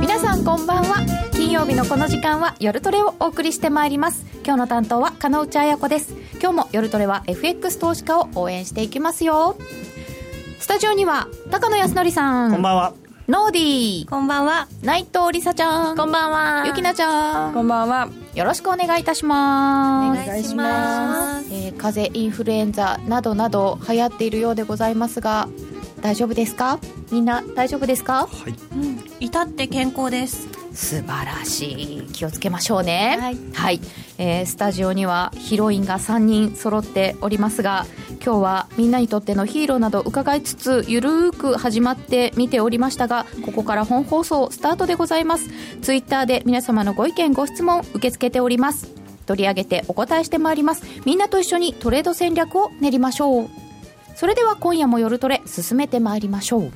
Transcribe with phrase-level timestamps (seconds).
[0.00, 1.04] 皆さんこんばんは。
[1.32, 4.24] 金曜日のこの時間は夜トレをお送りしてまいります。
[4.44, 6.14] 今日の担当は金内彩子です。
[6.40, 9.56] 今日も夜トレは FX 投資家を応援していきますよ。
[10.60, 12.52] スタジオには高野康則さん。
[12.52, 13.07] こんばんは。
[13.28, 14.08] ノーディー。
[14.08, 14.68] こんばんは。
[14.82, 15.96] 内藤梨沙ちゃん。
[15.98, 16.64] こんばんは。
[16.66, 17.52] ゆきなちゃん。
[17.52, 18.08] こんばんは。
[18.34, 20.22] よろしくお願いいたします。
[20.22, 21.48] お願いします。
[21.52, 25.46] えー風邪インフルエンザなどなど流行っているようでございますが
[26.00, 26.78] 大丈夫ですか？
[27.10, 28.26] みんな大丈夫ですか？
[28.26, 28.54] はい。
[28.72, 29.04] うん。
[29.20, 30.48] 至って健康です。
[30.72, 32.02] 素晴らしい。
[32.12, 33.18] 気をつけましょうね。
[33.54, 33.80] はい。
[34.18, 37.86] えースタジオにはヒロインが3人揃っておりますが
[38.24, 45.48] 今日はみんなにとってのヒーローなど伺いつつゆるーく始まって見ておりましたがここから本放送スタートでございます。
[45.82, 48.88] ツイッターで皆様のご意見ご質問受け付けております。
[49.26, 50.82] 取り上げてお答えしてまいります。
[51.04, 53.48] みんなと一緒にトレード戦略を練りましょう
[54.18, 56.72] それでは今夜も夜トレ進めてまいりましょう。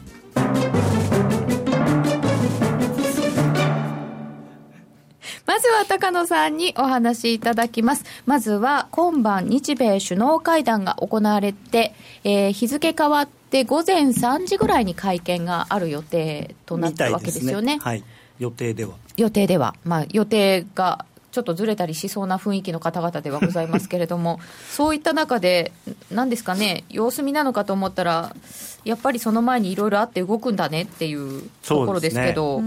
[5.45, 8.05] まずは高野さんにお話しいただきます。
[8.27, 17.81] まずは今晩日米首脳会談が行われて、えー日付変わって午前3時ぐらいに会見がある予定となったわけですよね。
[17.83, 18.05] はい。
[18.39, 18.95] 予定では。
[19.17, 24.38] 予定では、まあ、予定がちょっとずれたりしそうな雰囲気の方々ではございますけれども、
[24.70, 25.72] そういった中で、
[26.11, 28.36] なんですかね、様子見なのかと思ったら、
[28.84, 32.60] やっぱりその前にいろいろあって動くんだねっていうところですけど、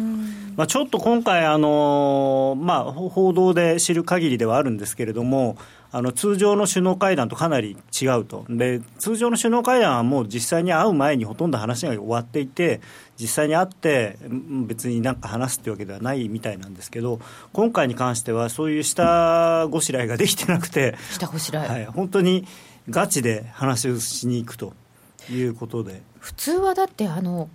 [0.56, 5.58] まあ、ちょっと今回、あのまあ、ほ報道で知る限りではあるんですけれども、
[5.96, 8.46] あの通常の首脳会談とかなり違うと。
[8.50, 12.82] で、通常の首脳会談はもう実際に会う前にほとんど話が終わっていて、
[13.18, 17.22] 実際に会って、うん別になんか話すっていうわけではないみたいなんですけど、
[17.54, 22.46] 今回に関しては、そういう下ごしらえができてなくて、下ごしらえ、はい、本当に
[22.90, 24.74] ガチで話をしに行くと
[25.32, 26.02] いうことで。
[26.20, 27.48] 普通はだって、あの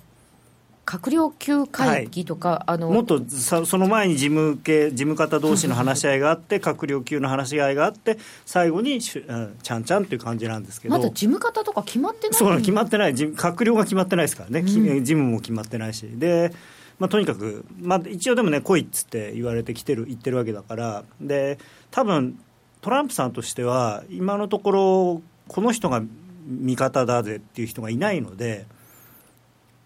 [0.91, 12.35] 閣僚級会議とか、あのもっとさその前に事務系事務方同士の話し合いがあって、 閣僚級の話し合いがあって、最後にしゅうんちゃんちゃんっていう感じなんですけど、まだ事務方とか決まってない？
[12.35, 15.05] そう決まってない、事閣僚が決まってないですからね、きうん。
[15.05, 16.53] 事務も決まってないし、で
[16.99, 21.59] まあ、とにかく、まあ、一応でもね、来いっつって言われてきてる、言ってるわけだから、で
[21.93, 22.37] 多分
[22.81, 26.03] トランプさんとしては、今のところ、この人が
[26.49, 28.67] 味方だぜっていう人がいないので。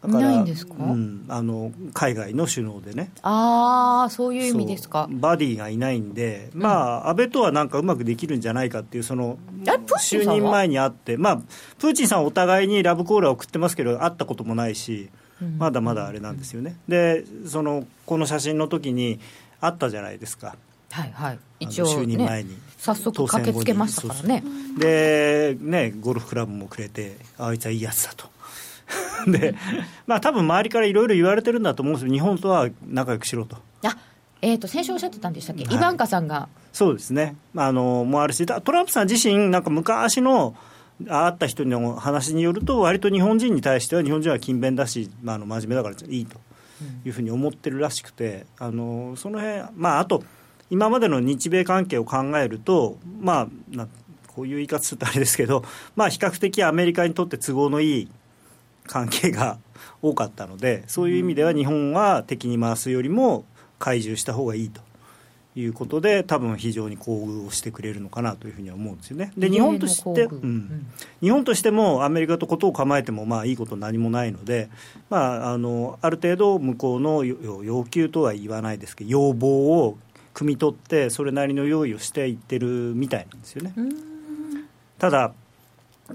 [0.07, 0.75] だからいないんですか？
[0.79, 5.09] うん、あの海外の首脳でね、ああ、そういう意味ですか。
[5.11, 11.37] バディがいないんで、まあ、安倍とはなんかうまくできるんじゃないかっていう、その就任前に会って、まあ、
[11.79, 15.09] プーチンさんはお互いにラブコールは送ってますけど、会ったこともないし、
[15.41, 15.59] うん。
[15.59, 19.19] まだまだあれなんですよね、でそのこの写真の時に
[19.61, 20.57] 会ったじゃないですか、
[20.91, 24.45] はいはい、一応、就任前ねに、早速駆けつけましたからね。
[24.79, 28.34] でね、ゴルフクラブもくれて、あいつはいいやつだと。
[29.27, 29.55] で、
[30.07, 33.57] まあ多分周りからいろいろ言われてるんだと思うんですよ、日本とは仲良くしろと。
[33.85, 33.97] あ
[34.43, 35.75] えー、と先週おっしゃってたんでしたっけ、はい。
[35.75, 40.55] イバンカさんが、そうですね、あのもあるし、だトランプさん自身、なんか昔の
[41.09, 46.39] 会った人の話によると、割と日本人に対しては、日本人は勤勉だし、まあ、あの真面目だからいいと
[47.05, 50.23] いうふうに思ってるらしくて、あのその辺まああと、
[50.71, 53.89] 今までの日米関係を考えると、まあ、な
[54.35, 58.09] こういう言い方するとあれですけど、まあ、比較的アメリカにとって都合のいい
[58.87, 59.59] 関係が
[60.03, 63.45] 多かったので、そういう意味では日本は敵に回すよりも
[63.79, 64.81] 懐柔した方がいいと。
[65.57, 69.33] いうことで多分非常に厚遇をしてくれるのかなというふうには思うんですよね。
[69.37, 70.87] で日本として、うん
[71.21, 74.69] 日本としてもアメリカとことを構えてもまあいいこと何もないので、
[75.11, 79.97] まあ、あのある程度向こうの要要求とは言わないですけど要望を
[80.35, 83.73] 汲み取ってそれなりの用意をしていってるみたいなんですよね。
[84.99, 85.33] ただ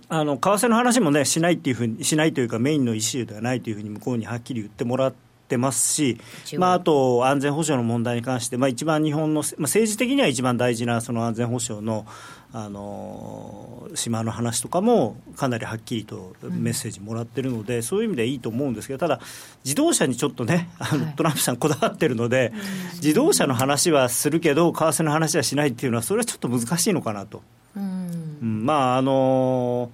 [0.07, 6.19] あの為替の話もねしないっていうふうにしないというかメインのイシューではないというふうに向こうにはっきり言ってもらってますし
[6.59, 12.05] まあ、あと安全保障の問題に関して、まあ、一番日本の、まあ、政治的には一番大事なその安全保障の
[12.51, 19.19] あの島の話とかもかなりはっきりとメッセージもらってるので、そういう意味でいいと思うんですけどただ
[19.63, 21.15] 自動車にちょっとねあの、はい。
[21.15, 22.51] トランプさんこだわってるので、
[22.95, 27.43] 自動車の話はするけど為替の話はしないっていうのはそれはちょっと難しいのかなと。
[27.75, 27.98] うん
[28.41, 29.91] うんまああの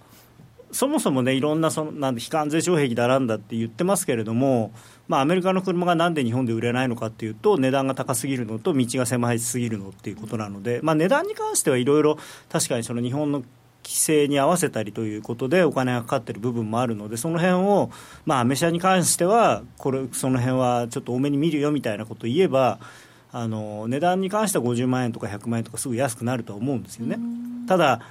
[0.76, 4.74] そもそもね、いろんなそのなんで非関税障壁だなんだって言ってますけれども、
[5.08, 12.18] まあ、アメリカの車がなんで日本で売れないのかっていうと、値段が高すぎるのと、道が狭いすぎるのっていうことなので、まあ、値段に関してはいろいろ、
[12.50, 13.44] 確かにその日本の
[13.86, 17.90] 規制に合わせたりということで、お金がかかってる部分もあるので、その辺を、
[18.26, 22.80] まあ、アメ車に関しては、これその辺はちょっと多めに見るよみたいなことを言えば、
[23.32, 27.18] あの値段に関しては50万円とか100万円とかすぐ安くなるとは思うんですよね。
[27.68, 28.02] ただ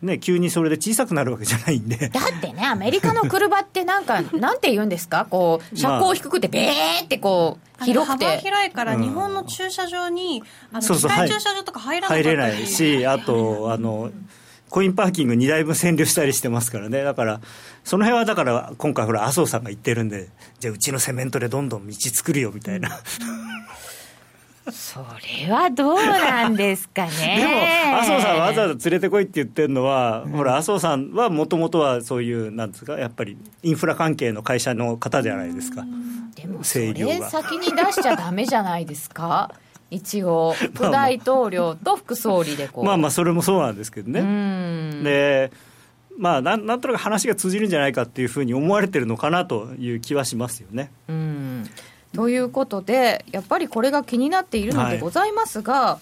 [0.00, 2.08] ね、急にそれで小さくなるわけじゃないんで。
[2.08, 8.24] だってね、アメリカの車ってなんか、 なんて言うんですか、こう、車高低くて、べーってこう、広くて。
[8.26, 14.10] 幅広いから、日本の駐車場に、あの、機械駐車場とか入らな入れないし、あと、あの、
[14.70, 17.40] コインパーキング2台分占領したりしてますからね、だから、
[17.82, 20.28] その辺はだから、今回、ほら、麻生さんが言ってるんで、
[20.60, 23.00] じゃあ、うちのセメントでどんどん道作るよみたいな。
[24.70, 25.04] そ
[25.46, 27.10] れはどうなんですかね。
[27.86, 35.84] でも、麻生さんわざわざ連れてこいって言ってるのは、うん、ほら、麻生さんはもともとはそういう、なんですか、やっぱりインフラ関係の会社の方じゃないですか。
[36.34, 39.50] でも、それ先に出しちゃだめじゃないですか。
[39.90, 42.84] 一応、 副大統領と副総理でこう。
[42.84, 45.02] まあまあ、それもそうなんですけどね。
[45.02, 45.50] で、
[46.18, 50.90] まあなん、なんとなく話が通じるんじゃないかっていうふうに思われてるのかなという気はしますよね。
[51.08, 51.70] うん
[52.14, 55.98] ということで、やっぱりこれが気になっているのでございますが、は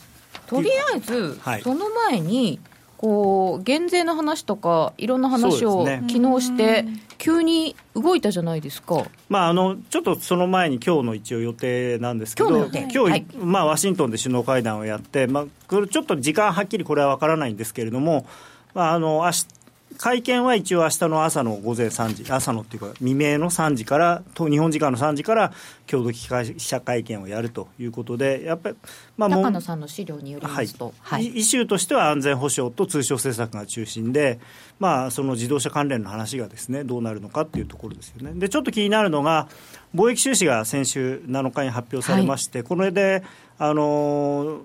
[0.46, 2.60] い、とりあえず、その前に、
[2.96, 6.86] こう減税の話とか、いろんな話を昨日して、
[7.18, 18.26] 急に動いたじゃないですか、まあ、あのちょっとその前に今日の一応予定なんですけど、今日、はい、まあ、ワシントンで首脳会談をやって、まあ、これちょっと時間はっきりこれは分からないんですけれども、
[18.74, 19.46] まあ、あの明日
[19.96, 25.52] 会見は一応明日の朝の午前3時、朝のっていうか、未明の3時から、日本時間の3時から、
[25.86, 26.28] 共同記
[26.58, 28.76] 者会見をやるということで、やっぱり、
[29.16, 34.38] まあ、高野さんの資料によりますと、はい、イシューとしては安全保障と通商政策が中心で、
[34.78, 38.32] まあ、その自動車関連の話がですねどうなるのかっていうところですよね。
[38.34, 39.48] でちょっと気になるのが
[39.94, 43.22] 貿易収支が先週7日に発表されまして、はい、これで
[43.58, 44.60] あの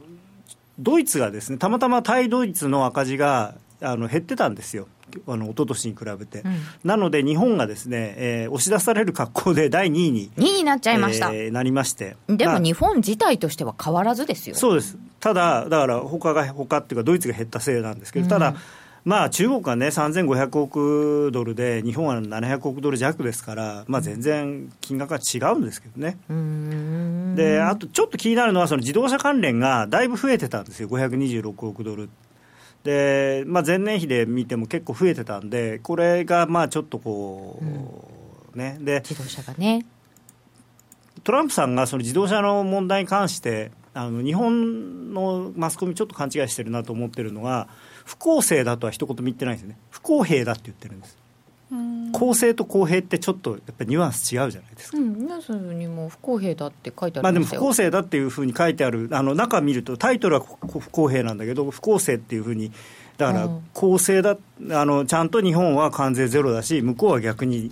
[0.80, 4.88] ドイツがですねたまたま対ドイツの赤字があの減ってたんですよ。
[5.28, 12.16] あの一昨年に比べて、うん、なので日本がですね、えー、押し出される格好で第2位に2位になっちゃいました、えー、なりまして。
[12.28, 14.56] でも日本自体としては変わらずですよ。
[14.56, 14.98] そうです。
[15.20, 18.56] ただだから他が他っていうかドイツが減ったせいなんですけど、ただ
[19.04, 26.18] まあ、中国がね、3500億ドルで、日本は700億ドル弱ですから、まあ、全然金額が違うんですけどね。
[27.36, 32.10] で、あとちょっと気になるのは、その自動車関連がだいぶ増えてたんですよ、526億ドル
[32.84, 37.66] で、まあ、前年比で見ても結構増えてたんで、これがまあちょっとこう、
[38.54, 39.86] うん、ね、で自動車がね。
[41.24, 47.68] トランプさんがその自動車の問題に関して、あの日本のマスコミ、ちょっと勘違いしてるなと思ってるのが、
[48.06, 51.21] 不公正だとは一言も言ってないんですね、不公平だって言ってるんです。
[52.12, 54.98] 公正と公平ってちょっとやっぱりニュアンス違うじゃないですか。
[54.98, 62.72] うん、ニュアンスにも不公平だって書いてあるまあでも不公正だっていうふうに書いてあるあの中見るとタイトルは不公平なんだけど不公正っていうふうに
[63.18, 64.38] だから公正だ
[64.72, 67.72] あのちゃんと日本は関税ゼロだし向こうは逆に。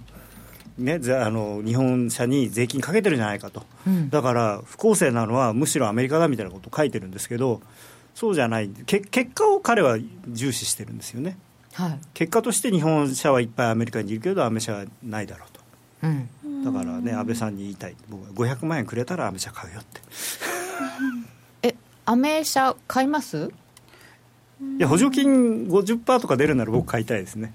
[0.77, 7.59] ね、あの日本車に税金かけてるんじゃないかと、うん、だから不公正なのはむしろアメリカだみたいなことを書いてるんですけど
[8.15, 9.97] そうじゃないけ結果を彼は
[10.27, 11.37] 重視してるんですよね。
[11.73, 15.61] はい、結果として日本車はいっぱいアメリカにいるけどアメ車はないだろうと、
[16.03, 17.95] うん、だからね安倍さんに言いたい。
[18.09, 20.01] 僕は500万円くれたらアメ車買うよって。
[21.69, 21.75] え
[22.05, 23.51] アメ車買います？
[24.77, 27.51] いや補助金50%とか出るなら僕買いたいですね。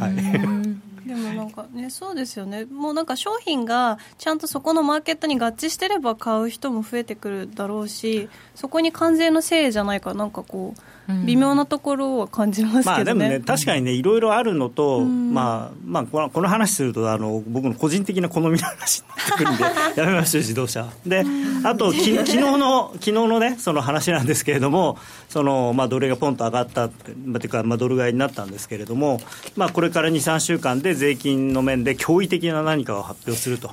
[0.00, 0.14] はい。
[1.06, 10.80] でもなんかね、そうですよね、もうなんか商品がちゃんとそこのマーケットに合致してれば買う人も増えてくるだろうし、そこに関税のせいじゃないか、なんかこう。
[11.24, 19.64] 微妙なところは感じますけど、ね、まあ、でもね、確かにね、いろいろあるのと、まあまあ、この話するとあの、僕の個人的な好みの話になってくるんで、
[20.00, 20.86] やめましょう、自動車。
[21.06, 21.24] で、
[21.64, 24.98] あとき、昨日の昨日のね、その話なんですけれども、
[25.30, 29.20] そのまあ、ドルがポンと上がったって、まあ、いうか、まあ、ドル買いになったんですけれども、
[29.56, 33.70] まあ、これから2、3週間で税金の面で驚異的な何かを発表すると。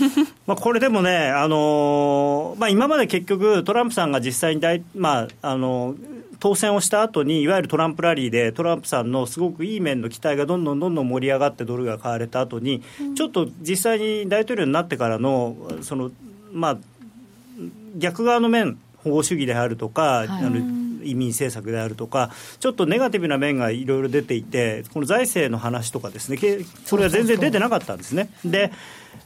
[0.46, 16.10] まあこれでもね、あのー、まあ、今まで結局、トランプさんが実際に大、まああのー当選をした後にいわゆるトランプラリーでトランプさんのすごくいい面の期待がどんどんどんどん盛り上がってドルが買われた後に、うん、ちょっと実際に大統領になってからのその、
[16.52, 16.78] まあ、
[17.96, 26.38] 逆側の面保護主義であるとか、はい、あの移民政策であるとか、ちょっとネガティブな面がいろいろ出ていて、この財政の話とかですね、
[26.84, 28.30] それは全然出てなかったんですね。
[28.44, 28.72] で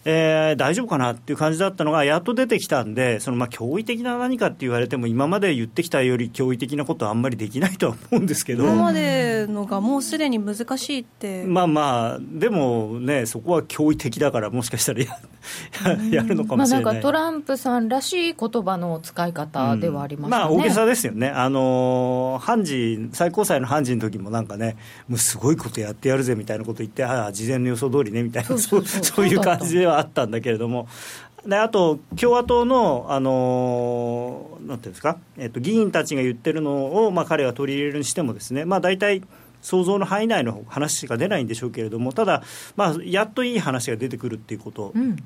[0.07, 11.45] えー、大丈夫かなっていう感じだったのが、やっと出てきたんで、そのまあ驚異的な何かって言われても、今まで言ってきたより驚異的なことはあんまりできないとは思うんですけど、今までのがもうすでに難しいって。
[11.45, 15.07] まあまあ、でもね、そこは驚異的だから、もしかしたらや
[16.11, 20.37] やるのかもしれない、まあ、なんかトランプさんらしい言葉の使い方ではあります、ね。
[20.37, 21.64] うん、まあ、大げさですよね、あの
[22.41, 24.77] 判事、最高裁の判事の時もなんかね、
[25.09, 30.89] もうすごいことやってやるぜみたいなこと言って、ああ、事前の予想通りねみたいな、そういう感じではあったんだけれども、
[31.47, 39.23] であと、共和党の、あのなんていうんですか、えっと、議員たちが言ってるのを、まあ、彼が取り入れるにしてもですね、まあ、大体、
[39.61, 42.43] 想像の範囲内の話しか出ないんでしょうけれども、ただ、
[42.77, 44.93] まあ、やっといい話が出てくるっていうこと。
[44.95, 45.17] うん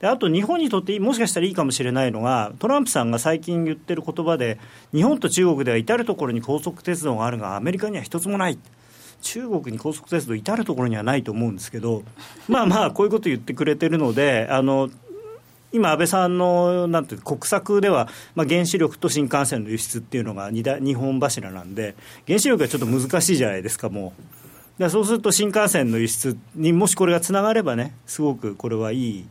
[0.00, 4.58] であと日本にとってもしかしたらいいかもしれないのがトランプさんが最近言ってる言葉で
[4.92, 8.58] 日本と中国では至る所に高速鉄道があるがアメリカには一つもない
[9.22, 12.04] 中国に高速鉄道至る所にはないと思うんですけど
[12.48, 14.88] まあまあこういうこと言ってくれてるのであの
[15.70, 21.94] 今、安倍さんのなんて国策では、まあ、原子力と新幹線の輸出っていうのが 2, 本柱なんで、
[22.26, 24.14] 原子力はちょっと難しいじゃないですか、も
[24.78, 24.82] う。
[24.82, 29.26] だそうすると新幹線の輸出にもしこれがつながればね、すごくこれはいい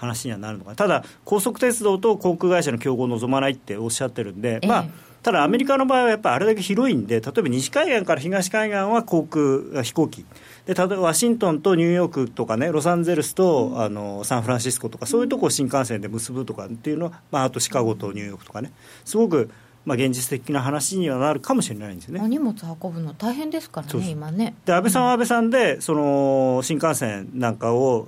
[0.00, 4.84] 話にはなるのかな、ただ、高速鉄道と航空会社の競合を望まないっておっしゃってるんで、まあ、
[5.22, 10.24] ただアメリカの場合はやっぱりあれだけ広いんで、例えば西海岸から東海岸は航空、飛行機。
[10.66, 18.72] で例えばワシントンとニューヨークとかね、ロサンゼルスとあのサンフランシスコとか、そういうとこを新幹線で結ぶとかっていうのは、まあ、あとシカゴとニューヨークとかね、
[19.04, 19.50] すごく
[19.84, 22.28] まあ、現実的な話にはなるかもしれないんですよね。
[22.28, 24.54] 荷物運ぶの大変ですからね、今ね。
[24.66, 28.06] で安倍さんは安倍さんで、その新幹線なんかを、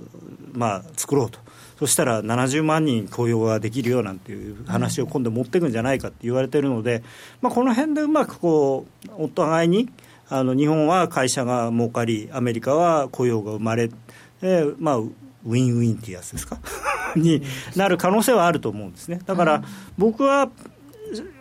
[0.53, 1.39] まあ、作ろうと。
[1.79, 7.03] そしたら70万人雇用ができるよなんていう話を今度持っていくんじゃないかって言われてるので、
[7.41, 9.89] まあ、この辺でうまくこうお互いに
[10.29, 13.89] あの日本は会社が儲かりアメリカは雇用が生まれ、
[14.41, 16.57] えー、まあウィンウィンっていうやつですか？
[17.15, 17.43] に
[17.75, 19.19] なる可能性はあると思うんですね。
[19.25, 19.63] だから
[19.97, 20.49] 僕は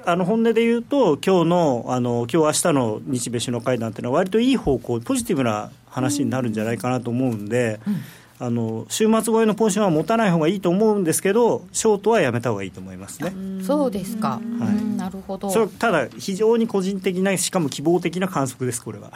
[0.04, 7.96] あの本音で言うと今日のあの今日明日の日米首脳会談っていうのは割といい方向ポジティブな話になるんじゃないかなと思うんで、うん。
[8.44, 13.32] あの週末超えのポジションは持たない方がいいと思うんですけど、ショートはやめた方がいいと思いますね。
[13.64, 15.48] そうですか、はい、なるほど。
[15.48, 19.12] それただ、非常に個人的な、しかも希望的な観測です、これは。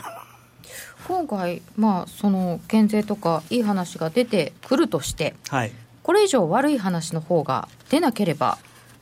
[1.08, 5.72] 今回、まあ、その減税とか、いい話が出てくるとして、はい、
[6.04, 8.58] これ以上悪い話の方が出なければ、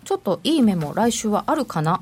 [0.06, 2.00] ちょっといい目も来週はあるかな？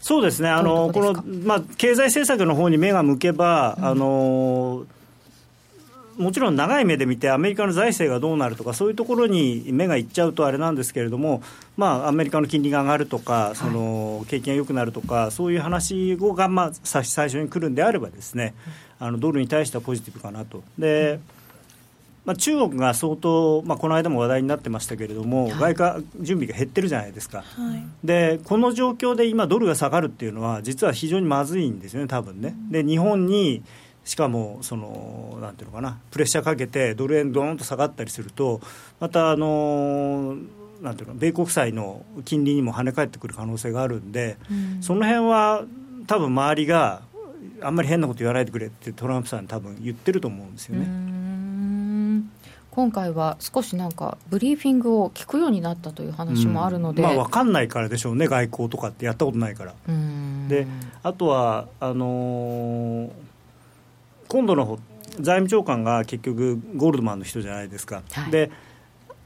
[0.00, 4.86] そうですね、あのこのまあ、経済政策の方に目が向けば、うん、あの
[6.18, 11.42] もちろん長い目で見て、アメリカの財政がどうなるとか、そういうところに目がいっちゃうとあれなんですけれども、
[11.76, 18.54] まあ、アメリカの金利が上がるとか、その景気が良くなるとか、そういう話が、まあ、最初に来るんであればですね、
[18.98, 20.62] あのドルに対してはポジティブかなと。
[20.76, 21.20] で
[22.28, 27.44] まあ、中国が相当、まあ、この間も話題になってましたけれども、外貨準備が減ってるじゃないですか、は
[27.74, 32.54] い、でこの状況で今、ドルが下がるっていうのは、実は非常にまずいんですよね、多分ね。
[32.70, 33.62] で日本に
[34.08, 38.62] しかもそのなんていうのかなプレッシャーかけてドル円どーんと下がったりすると
[39.00, 40.34] またあの
[40.80, 45.66] なんていうの米国債の金利にも跳ね返ってくる可能性があるんで、うん、その辺は
[46.06, 47.02] 多分周りが
[47.60, 50.88] あんまり変なこと言わないでくれってトランプさん多分言ってると思うんですよね。
[52.70, 59.74] 今回は少しなんかブリーフィングを聞くようになったという話もあるので、うん、まあ、分かんないからでしょうね、外交とかってやったことないから。
[60.48, 60.66] で
[61.02, 63.27] あとはあのー
[64.28, 64.78] 今度の
[65.20, 68.02] 財務長官が結局、ゴールドマンの人じゃないですか。
[68.12, 68.50] はい、で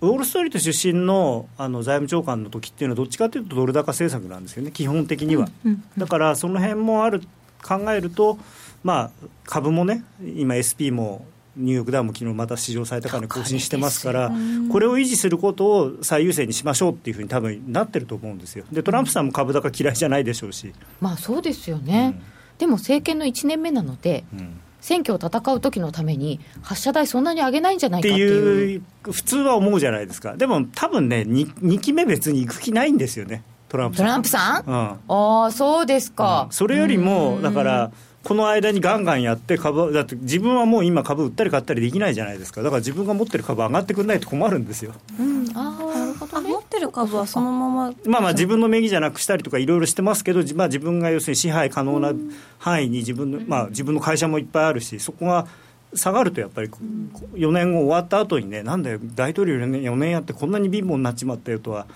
[0.00, 5.48] ウォール・ストリート出身のあの財務長官の時っていうのは、どっちかというとドル高政策なんですよね、基本的には。
[5.96, 7.22] だから、その辺もある
[7.62, 8.36] 考えると、
[8.82, 9.10] まあ、
[9.44, 11.24] 株もね、今、SP も
[11.56, 14.32] ニューヨークダウも昨日また史上最高値更新してますから、
[14.72, 18.64] これを維持することを最優先にしましょうっていうふうに多分なってると思うんですよ。
[18.72, 20.72] で、トランプさんも株高嫌いじゃないでしょうし。
[21.00, 22.16] まあそうですよね。
[22.16, 28.82] うん、でも政権の1年目なので、うん選挙を戦う時のために、発射台そんなに上げないんじゃないかっていう。
[29.10, 30.36] 普通は思うじゃないですか。
[30.36, 33.44] でも多分ね2、2期目別に行く気ないんですよね。
[33.68, 34.06] トランプさん。
[34.06, 37.92] トランプさん、うん、ああ、そうですか、うん、それよりも、だから、
[38.24, 44.92] この間にガンガンやって株、だって自分はもう今、株売ったり買ったりできないじゃないですか、だから自分が持ってる株上がってくれないと困るんですよ。
[45.18, 47.92] うん、あなるほど、ね、持ってる株はそのまま。
[48.06, 52.12] まあまあ自分の名義じゃなくしたりとかいろいろしてますけど、まあ、自分が要するに支配可能な
[52.58, 55.46] 範囲に自分の、まあ、自分の会社もいっぱいあるし、そこが
[55.94, 61.86] 下がるとやっぱり4年後終わった後にね、なんで大統領4年やってこんなに貧乏になっちまったよとは。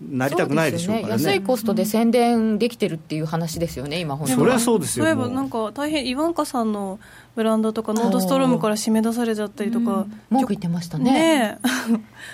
[0.00, 6.98] なりたくないでしょうからね、ね、安いコストで宣伝できてるっていう話ですよね、今、本当それはそうですよそういえばなんか大変、イワンカさんの
[7.36, 11.12] ブランドとか、ノードストロームから締め出されちゃったりとか、文句言ってましたね。
[11.12, 11.58] ね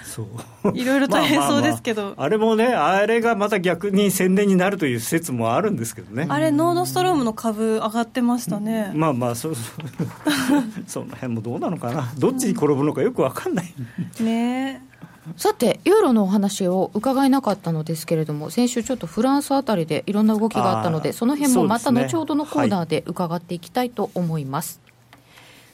[0.05, 0.77] そう。
[0.77, 6.27] いろいろ大変そうですけど、まあまあまあ、あれもね、あれがまた逆に宣伝になるという説もあるんですけどね。
[6.29, 8.93] あれ、ノードストロームの株、上がってましたね。
[8.95, 9.51] まあまあ、そ
[10.87, 13.75] その辺もどうなのかな、どっちに転ぶのかよく分かんない。
[14.21, 14.86] ね
[15.37, 24.81] さて、ユーロのお話を伺えなかったのですけれども、先週、ちょっとフランスあたりでいろんな動きがあったので、その辺もまた後ほどのコーナーで伺っていきたいと思います。
[24.81, 25.23] そ、ねはい、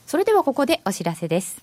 [0.07, 1.63] それではここでお知らせです。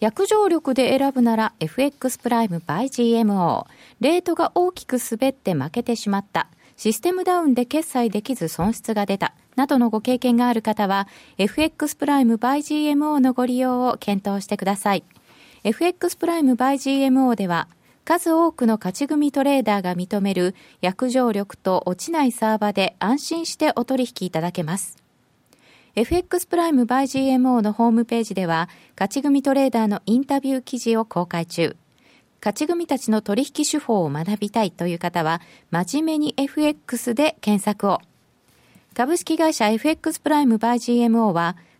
[0.00, 3.66] 約定力で選ぶなら FX プライム by GMO。
[4.00, 6.48] レートが大きく滑って負けてしまった。
[6.76, 9.34] システムダウンで決済できず損失が出た。
[9.56, 12.58] などのご経験がある方は、FX プライム by
[12.92, 15.02] GMO のご利用を検討してください。
[15.68, 17.68] FX プライム by GMO では、
[18.06, 24.96] 数多くの勝ち組トレーダーが認める約定力と落ちないサーバで安心してお取引いただけます。
[25.94, 27.02] FX プライム by
[27.36, 31.76] GMO のホームページでは、勝ち組トレーダーのインタビュー記事を公開中。
[32.40, 38.00] 勝ち組たちの取引手法を学びたいという方は、真面目に FX で検索を。
[38.94, 41.56] 株式会社 FX プライムバイ GMO は、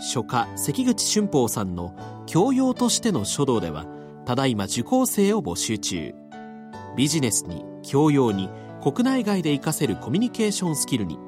[0.00, 1.94] 書家関口俊宝さんの
[2.26, 3.86] 教養としての書道では、
[4.24, 6.14] ただいま受講生を募集中。
[6.96, 8.48] ビジネスに、教養に、
[8.82, 11.18] 国内外で活かせるコミュニケーションスキルに、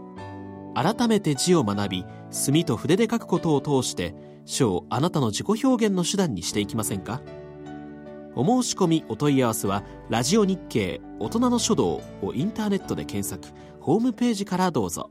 [0.74, 4.14] 改めて字を学び墨と筆で書くことを通して
[4.46, 7.20] 書をあなたの自己表現の手段にしていきませんか？
[8.34, 15.10] お申し込みお問い合わせは「ラジオ日経大人の書道」をインターネットで検索ホームページからどうぞ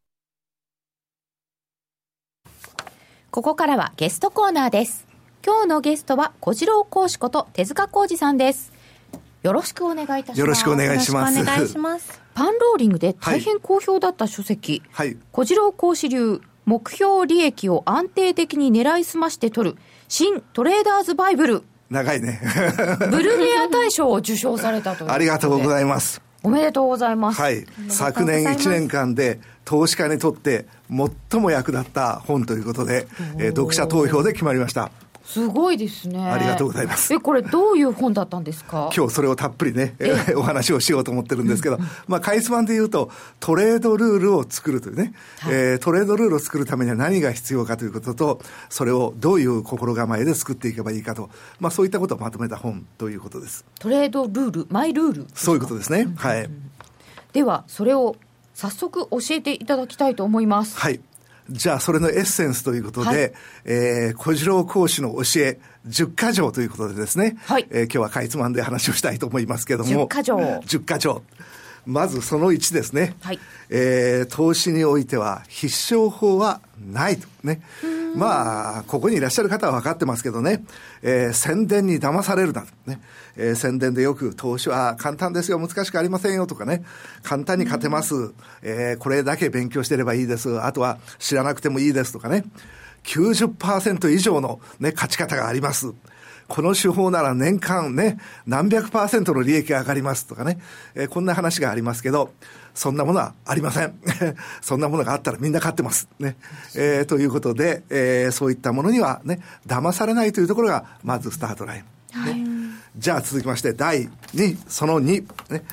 [3.31, 5.07] ここからはゲストコーナーです。
[5.41, 8.73] 今日のゲストは小次郎講師こと手塚浩二さんです。
[9.41, 10.39] よろしくお願いいたします。
[10.41, 11.39] よろしくお願いします。
[11.39, 12.21] お願いします。
[12.33, 19.77] パンローリングで大変好評だった書籍、はい、小次郎講師流目標利益を安定的に狙いすまして取る
[20.09, 21.63] 新トレーダーズバイブル。
[21.89, 22.41] 長いね。
[23.11, 26.21] ブルメア大賞を受賞されたというありがとうございます。
[26.43, 34.91] おめでとうございます、はい、昨年1年間で投資家にとって最も役立った本ということで、えー、読者投票で決まりました
[35.23, 36.19] すごいですね。
[36.19, 37.13] ありがとうございます。
[37.13, 38.89] え、これどういう本だったんですか？
[38.93, 39.95] 今日それをたっぷりね、
[40.35, 53.63] お話をしようと思ってるんですけど、まあ、かいつまんで言うと、トレードルールを作るというね、はい、えー、トレードルールを作るためには何が必要かということと、それをどういう心構えで作っていけばいいかと、まあ、そういったことをまとめた本ということです。
[53.79, 56.09] トレードルール、マイルールそういうことですね。
[56.17, 56.49] はい。
[57.31, 58.17] では、それを
[58.61, 60.77] 早速教えていただきたいと思います。
[60.77, 60.99] はい。
[61.49, 63.31] じゃあ、それのエッセンスということで、はい、
[63.65, 70.37] えー、小次郎講師の教え、10か条ということでですね、はい、えー、今日はかいつまんで話をしたいと思いますけども、10か条。
[70.37, 71.23] 10か条。
[71.85, 73.39] まずその1ですね、はい、
[73.69, 77.27] えー、投資においては必勝法はないと。
[77.43, 77.61] ね。
[78.15, 80.63] まあ、ここにいらっしゃる方は分かってますけどね、
[81.01, 82.99] えー、宣伝に騙されるな、ね、
[83.37, 86.83] えー、宣伝でよく投資は簡単ですよ、難しくありませんよとかね、
[87.23, 92.43] 簡単に勝てます、えー、これだけ勉強してればいいです、あとは知らなくてもいいですとかね、
[93.03, 95.93] 90%以上の、ね、勝ち方があります。
[96.51, 100.59] この手法なら年間ね、何百パーセントの利益が上がりますとかね、
[100.95, 102.33] えー、こんな話がありますけど、
[102.73, 103.93] そんなものはありません。
[104.59, 106.09] そんなものがあったらみんな勝ってます。
[106.19, 106.35] ね。
[106.75, 112.25] えー、ということで、えー、そういったものにはね、騙されないというところが、まずスタートライン。
[112.25, 112.43] ね、はい、
[112.97, 115.23] じゃあ続きまして、第2、その2。
[115.51, 115.63] ね。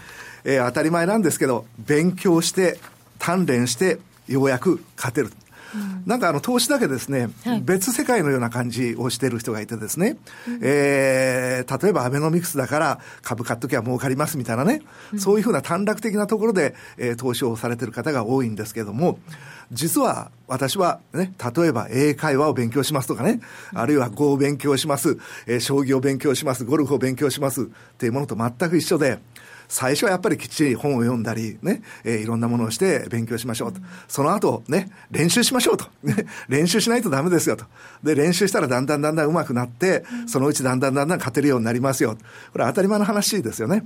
[0.45, 2.79] えー、当たり前なんですけど、勉強して、
[3.19, 5.33] 鍛錬して、ようやく勝てる。
[6.07, 19.19] なんかあの投資だけですね、はい、別世界のような感じをしている人がいてですね、うん、えー、例えばアベノミクスだから株買っときゃ儲かりますみたいなね、うん、そういうふうな短絡的なところで、えー、投資をされている方が多いんですけれども、
[19.71, 23.41] 実は私はね、例えば英会話を勉強しますとかね、
[23.75, 27.67] あるいは語を勉強します、えー、将棋を勉強します、ゴルフを勉強しますっ
[27.99, 29.19] ていうものと全く一緒で、
[29.69, 33.81] 最初はやっぱりきっちり本を読んだり、ね、えー、いろんなものをして勉強しましょうと。
[34.09, 35.87] その後、ね、練習しましょうと。
[36.03, 37.67] ね、練習しないとダメですよと。
[38.03, 42.17] で、練習したらだんだんだんだん上手くなって、そのうちだんだんだんだん勝てるようになりますよ。
[42.53, 43.85] これ当たり前の話ですよね。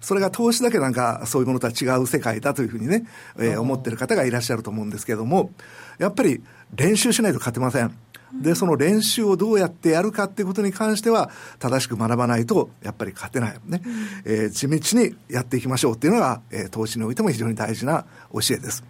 [0.00, 3.04] それが投資だけなんかそういうものとは違う世界だというふうにね、
[3.38, 5.50] えー、思ってる方がいらっしゃると思うんですけれども、
[5.98, 6.42] やっぱり
[6.74, 7.92] 練習しないと勝てません。
[8.32, 13.82] で、その練習をどうやってやるかっていうことに関しては、正しく学ばないと、やっぱり勝てないね。
[13.84, 13.92] うん、
[14.24, 18.84] えー、地道にやっていきましょうっていうのが、えー、投資においても非常に大事な教えです。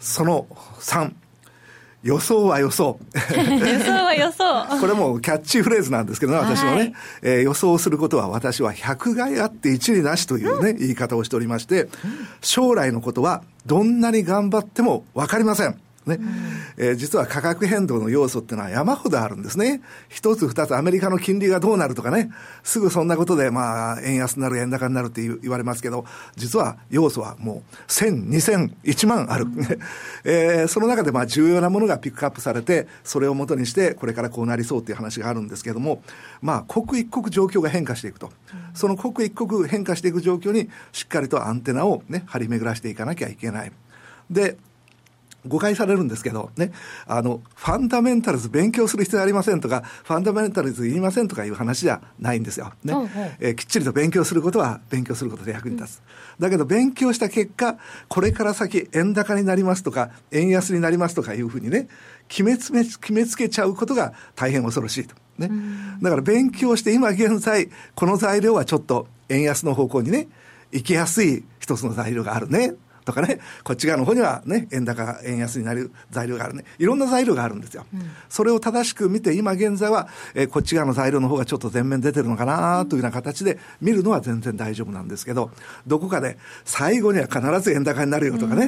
[0.00, 0.46] その
[0.80, 1.12] 3、
[2.02, 2.98] 予想は予想。
[3.34, 4.66] 予想は予想。
[4.80, 6.76] これもキャッチフレーズなんですけどね、私もね。
[6.76, 11.88] はい、えー、予想することは私は百害あって一理なしというね、うん、言い方をしておりまして、
[12.40, 15.78] 将来のことはどんなに頑張ってもわかりません。
[16.08, 19.82] ね、うん、えー、実は価格変動の要素っていうのは山ほどあるんですね。
[20.08, 22.30] 一つ二つアメリカの金利がどうなるとかね、
[22.62, 26.04] すぐそんなことでまあ円安になる円高になるって言われますけど、
[26.36, 29.44] 実は要素はもう千、二千、一万ある。
[29.44, 29.64] うん、
[30.24, 36.02] えー、その中でまあ重要なものがピックアップされて、それをもとにしてこれからこうなりそうっていう話があるんですけども、
[36.42, 38.32] まあ刻一刻状況が変化していくと。
[38.74, 43.72] その刻一刻変化していく状況にしっかりとアンテナをね、張り巡らしていかなきゃいけない。
[44.30, 44.56] で、
[45.48, 46.72] 誤解されるんですけど、ね、
[47.06, 52.72] あの、ファンダメンタルズ勉強する必要ありませんとか、ファンダメンタルズいりませんとかいう話じゃないんですよ。
[52.84, 52.94] ね。
[53.40, 55.96] えー、きっちりと勉強することは勉強することで役に立つ。
[55.96, 56.00] う
[56.40, 61.88] ん、だけど勉強した結果、これから先円高になりますとか、円安になりますとかいうふうにね、
[62.28, 65.14] 決めつめ、決めつけちゃうことが大変恐ろしいと。
[65.38, 65.50] ね。
[66.02, 70.28] だから勉強して今現在、この材料はちょっと円安の方向にね、
[70.72, 72.74] 行きやすい一つの材料があるね。
[73.08, 76.64] とかね、こっち側の方にはね、円高、円安になる材料があるね。
[76.78, 77.86] いろんな材料があるんですよ。
[77.94, 85.50] うん、それを正しく見て、今現在は、えー、こっち側の材料の方がちょっと前面出てるのかなというような形で見るのは全然大丈夫なんですけど、
[85.86, 88.66] どこかで最後には必ず円高になるよとかね、え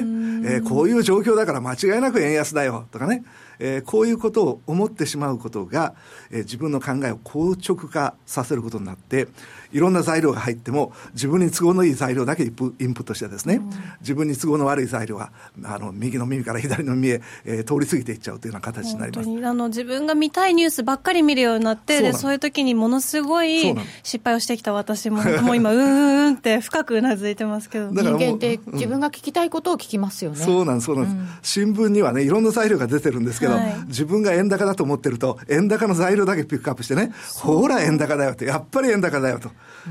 [0.57, 3.23] ー、こういう状況だから間違いなく円安だよとかね、
[3.63, 5.93] えー、こういうことを思ってしまうことが、
[6.31, 9.27] えー、自分の考えを硬直化させることになって、
[9.71, 13.69] いろんな材料が入っても、自分に都合のいい材料だけインプットしてですね、うん、
[14.01, 15.31] 自分に都合の悪い材料は、
[15.63, 19.29] あの、右の耳から左の耳へ、えー、通り過ぎていっちゃうというような形になります。
[19.29, 27.91] あの、自分が見たいニュースばっかり見るようになって、で、そういう時にものすごい失敗をしてきた私も、もう今、うーんって深くうなずいてますけど。
[27.91, 30.37] 人間って自分が聞きたいことを聞きますよね。
[30.37, 31.53] そうなんです、そうなんです。
[31.53, 39.49] 新聞にはね、いろんな材料が出てるんですけど、はい、自分が円高だと思ってると、円高の材料だけピックアップしてね、ほら円高だよって、やっぱり円高だよと。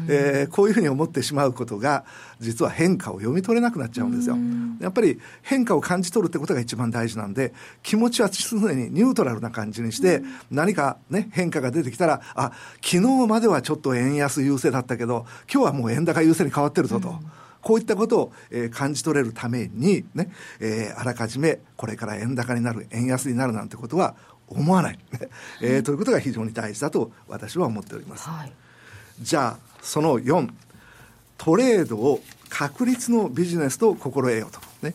[0.09, 2.05] えー、こういうふうに思ってしまうことが
[2.39, 4.37] 実は変化を読み取れなくなっちゃうんですよ。
[4.81, 17.19] やっぱり変化を感じ取るってことが一番大事なんで気持ちは常にニュートラルな感じにして何かね変化が出てきたらあ昨日まではちょっと円安優勢だったけど今日はもう円高優勢に変わってるぞと。
[17.63, 24.15] こういったことを、えー、感じ取れるためにね、えー、あらかじめこれから円高になる、円安になるなんてことは
[24.49, 24.99] 思わない、
[25.61, 28.29] えー、ということが非常に大事だと私は思っております。
[28.29, 28.53] はい、
[29.21, 30.51] じゃあその4
[31.39, 34.61] トレードを確率のビジネスと心得ようと。
[34.83, 34.95] ね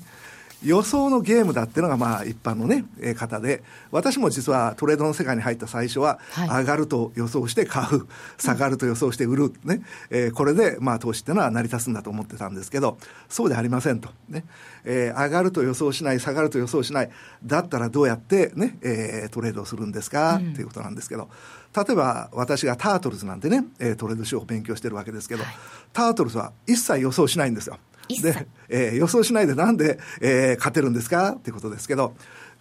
[0.63, 12.98] 予想のゲームだっていうのがまあ一般のね、えー、方で、私も実はトレードの世界に入った最初は、上がると予想して買う、下がると予想して売る、ね、えー、これでまあ投資っていうのは成り立つんだと思ってたんですけど、
[13.30, 14.10] そうでありませんと。
[14.30, 14.46] ね、
[14.84, 17.10] えー、上がると予想しない、下がると予想しない、
[17.44, 21.30] だったらどうやってね、えー、トレードをするんですか、うん、っていうことなんですけど、
[21.76, 25.54] 例えば私がタートルズなんてね、えー、トレード手法を勉強してるわけですけど、はい、
[25.91, 27.78] タートルズは一切予想しないんですよ。
[28.08, 32.13] で、えー、予想しないでなんで、えー、勝てるんですかっていうことですけど、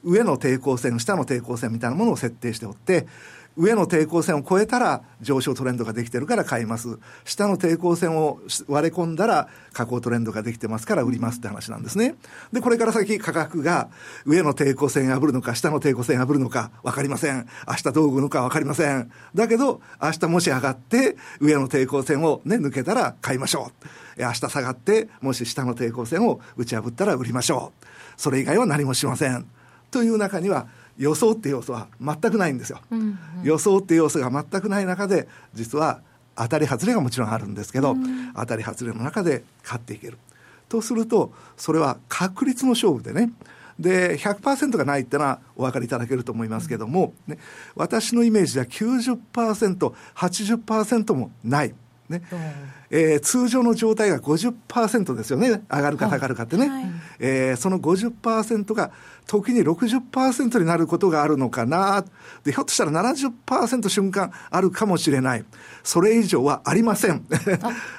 [0.03, 3.07] 上の抵抗線、下の抵抗線みたいなものを設定しておって、
[3.57, 6.99] 上の抵抗線を越えたら上昇トレンドができてるから買います。
[7.25, 12.17] 下の抵抗線を割れ込んだら下降トレンドができてますから売りますって話なんですね。
[12.53, 13.89] で、これから先価格が
[14.27, 17.47] 上の抵抗線破るのか下の抵抗線破るのか分かりません。
[17.69, 19.11] 明日どう動くのか分かりません。
[19.35, 23.71] だけど明日もし上がって上の抵抗線をね抜けたら買いましょ
[24.19, 24.21] う。
[24.21, 27.85] 明日下がってもし下の抵抗線を打ち破ったら売りましょう。
[28.17, 29.47] それ以外は何もしません。
[29.91, 36.01] という中には予想っていう要素は全くないんですよ、うんうん、予想っていう要素が全くない中で実は
[36.37, 40.19] 当たり外れがもちろんあるんですけど、うん、当たり外れの中で勝っていける。
[40.69, 43.33] とするとそれは確率の勝負でね。
[43.79, 47.39] で100%がないってのはお分かりいただけると思いますけども、ね、
[47.75, 51.75] 私のイメージでは 90%80% もない
[52.09, 52.23] ね、
[52.91, 55.63] えー、通常の状態が50%ですよね。
[55.71, 56.85] 上がるか下がるかってね、はい、
[57.19, 58.91] えー、その50%が
[59.27, 62.05] 時に60%になることがあるのかな。
[62.45, 65.45] でひょっとしたら70%瞬間あるかもしれない。
[65.83, 67.25] それ以上はありません。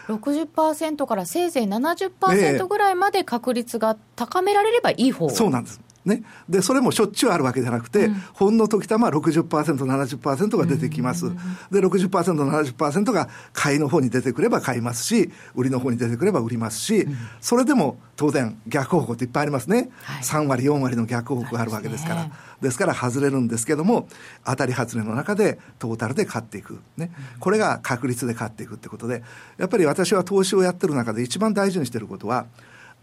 [0.07, 11.35] 60% からせいぜい70%ぐらいまで確率が高められればいい方、そうなんですね、でそれもしょっちゅうあるわけじゃなくて、うん、ほんの時たま 60%70% が出てきます、うん、
[11.71, 24.07] で 60%70% が買いの方に出てくれば買いますし売りの方に出てくれば売りますし、うん、それでも当然逆方向っていっぱいありますね、はい、3割4割の逆方向があるわけですから、ですから外れるんですけども
[24.45, 29.23] 当たり外れの中でトータルで勝っていく、ね、これが確率で勝っていくってことで
[29.57, 32.45] やっぱり私は投資をやってる中で一番大事にしてることは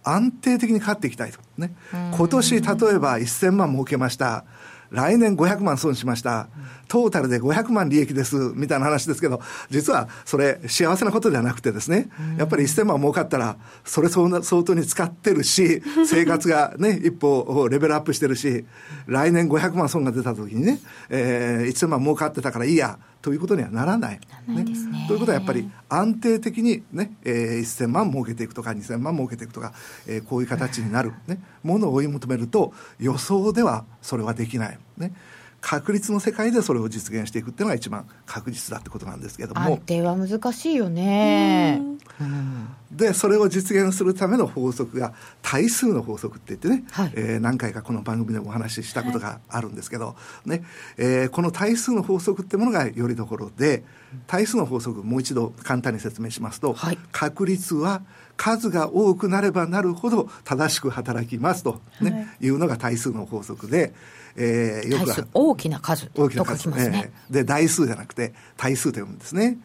[0.05, 1.39] 安定的に勝っていきたいと。
[1.59, 1.75] ね。
[1.93, 2.63] 今年例え
[2.99, 4.45] ば1000万儲けました。
[4.93, 6.49] 来年500万損しました。
[6.87, 18.67] トータルで500万利益です、みたいな話ですけど、実はそれ幸せなことではなくてですね、やっぱり1000万儲かったら、それ相当に使ってるし、生活がね、一歩レベルアップしてるし、
[19.07, 24.21] 来年500万損が出た時にね、えー、1000万儲かってたからいいや、ということにはならない。
[24.49, 24.65] ね。
[24.65, 25.07] ね。
[25.07, 29.73] ということはやっぱり安定的にね、えー、1000万儲けていくとか2000万儲けていくとか、
[30.07, 34.79] えー、こういう形になる、ね、ものを追い求めると予想ではそれはできない。
[34.99, 35.15] ね
[35.63, 39.61] 確率の世界でそれを実現していくっていうのが一番確実だってことなんですけども。
[39.61, 41.81] 安定は難しいよね、
[42.21, 50.15] うん、でそれを実現するための法則が対数の法則って言ってね、はい、えー、何回かこの番組でもお話ししたことがあるんですけど、は
[50.47, 50.65] い、ね
[50.99, 53.85] えー、この対数の法則ってものがよりどころで
[54.27, 58.03] 対数の法則もう一度簡単に説明しますと、はい、確率は
[58.37, 63.93] 数が多くなればなるほど正しく働きますとね、はい、いうのが対数の法則で、
[64.37, 67.13] えー、よく大きな数大きな数、ね。
[67.29, 69.59] えー、で台数じゃなくて対数と読むんですね。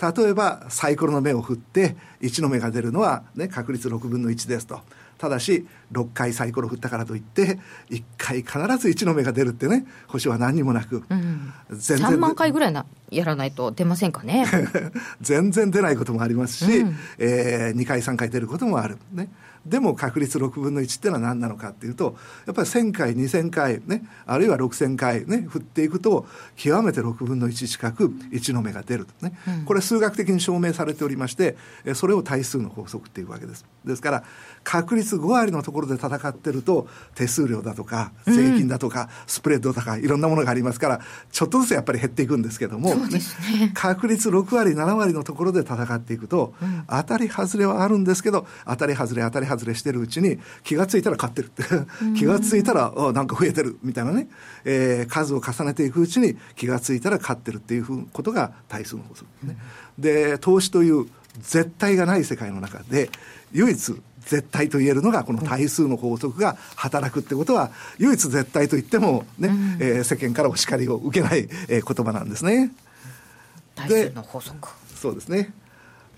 [0.00, 4.80] 例えばサイコロの目を振って1の目が出るのは、ね、確率6分の1ですと。
[5.18, 7.58] ただし6回サイコロ振ったからといって
[7.90, 14.46] 1回必ず1の目が出るってね星は何にもなく、うん、全然3万回ぐらいなやらないと出ませんかね。
[15.20, 18.98] 全然出ないこともありますし、うん、えー、2回3回出ることもある。
[19.12, 19.28] ね。
[19.66, 24.04] でも確率6分の1っていうのは何なのかっていうとやっぱり1000回2000回ね。
[24.26, 25.44] あるいは6000回ね。
[25.48, 29.26] 振っていくと極めて6分の1近く1の目が出ると。
[29.26, 31.56] ね、うん、これ数学的に証明されておりまして
[31.94, 34.24] それを対数の法則っていうわけですですから
[34.62, 41.00] 確率5割のところで戦ってると手数料だとか税金だとか、スプレッドとかいろんなものがありますから
[41.32, 43.18] ちょっとずつやっぱり減っていくんですけども、ね。
[43.18, 51.62] ね、確率6割7割のところで戦っていくと、うん、当たり外れはあるんですけど当たり外れ当たり外れしてるうちに気が付いたら勝ってるって
[52.16, 54.28] 気が付いたらなんか増えてるみたいなね、
[54.64, 59.56] えー、数を重ねていくうちに気が付いたら勝ってるっていうふうことが対数の法則ね。
[59.98, 61.06] で投資という
[61.38, 63.10] 絶対がない世界の中で
[63.52, 72.70] 唯一絶対と言えるのがこの対数の法則が働くってことは唯一絶対と言ってもね、うん、えー、世間からお叱りを受けない、えー、言葉なんですね。
[73.74, 74.68] 対数の法則。
[74.94, 75.52] そうですね。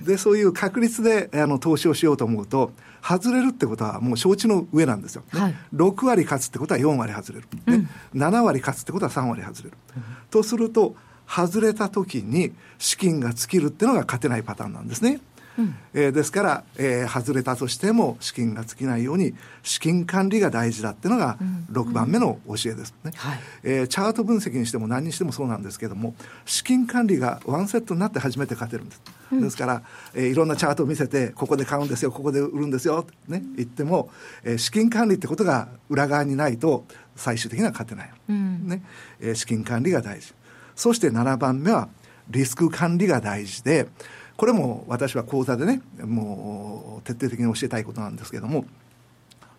[0.01, 5.40] でそういう確率であの投資をしようと思うと外れるってことはもう承知の上なんですよ、ね。
[5.40, 7.88] はい、6割勝つってことは4割外れる、ね。
[8.14, 15.21] うん、7割勝つってことは3割外れる、うん、とすると外れた時に資金が尽きるっていうのが勝てないパターンなんですね。
[15.59, 21.37] うん、えー、ですから、えー、外れたとしても資金が尽きないように資金管理が大事だっていうのが
[21.71, 26.15] 6番目の教えですね、うんはい、えー、チャート分析にしても何にしてもそうなんですけども
[26.47, 29.83] 資金管理がワンセットになって初めて勝てるんです、うん、ですから、
[30.15, 34.11] えー、いろんなチャートを見せてここで買うんですよここで売るんですよね言っても、
[34.45, 36.85] えー、資金管理ってことが裏側にないと
[37.17, 38.83] 最終的には勝てない、うん、ね。
[39.21, 40.33] えー、資金管理が大事。
[40.75, 41.88] そして7番目は
[42.29, 43.88] リスク管理が大事で
[44.42, 48.64] これも私は講座でねもう徹底的に教えたいことなんですけども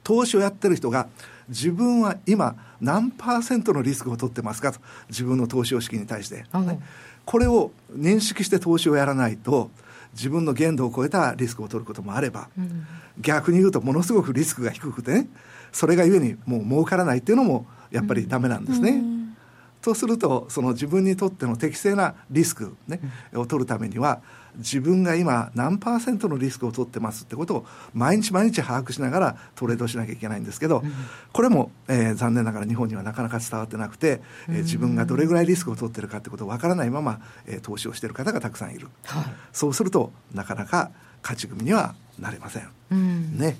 [0.03, 1.07] 投資をやってる人が
[1.47, 6.81] 自分は今何パーセントのリスクを取ってますかと自分の投資を資金に対して、ね、
[7.23, 9.71] これを認識して投資をやらないと
[10.15, 12.85] 自分の限度を超えたリスクを取ることもあれば、うん、
[13.21, 15.29] 逆に言うとものすごくリスクが低くてね
[15.71, 18.89] それがゆえにもう儲からないっていうのもやっぱりダメなんですね。
[18.89, 19.37] うん。
[19.81, 22.99] とするとその自分にとっての適正なリスク、ね、
[23.33, 24.21] を取るためには
[24.57, 30.83] 自分が今何パーセントのリスクを取ってますってことを毎日毎日把握しながらトレードしなきゃいけないんですけど、
[31.31, 42.69] これも、えー、残念ながら日本にはなかなか伝わってなくて、えー、自分がどれぐらいリスクを取ってるかってことをわからないまま、えー、投資をしている方がたくさんいる、はい、そうするとなかなか勝ち組にはなれません。
[42.91, 43.57] うん、ね。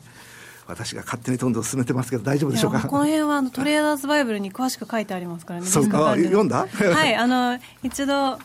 [0.66, 2.88] 私が勝手にどんどん進めてますけど大丈夫でしょうか？
[2.88, 6.16] この辺はあのトレーダーズバイブルに詳しく書いてありますからねそうか。
[6.16, 6.68] 読んだ？
[6.68, 8.40] はいあの一度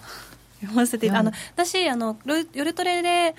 [0.61, 3.35] 読ませて、あの私あのヨルトレで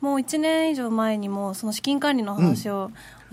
[0.00, 2.90] もう1年以上前にもその資金管理の話を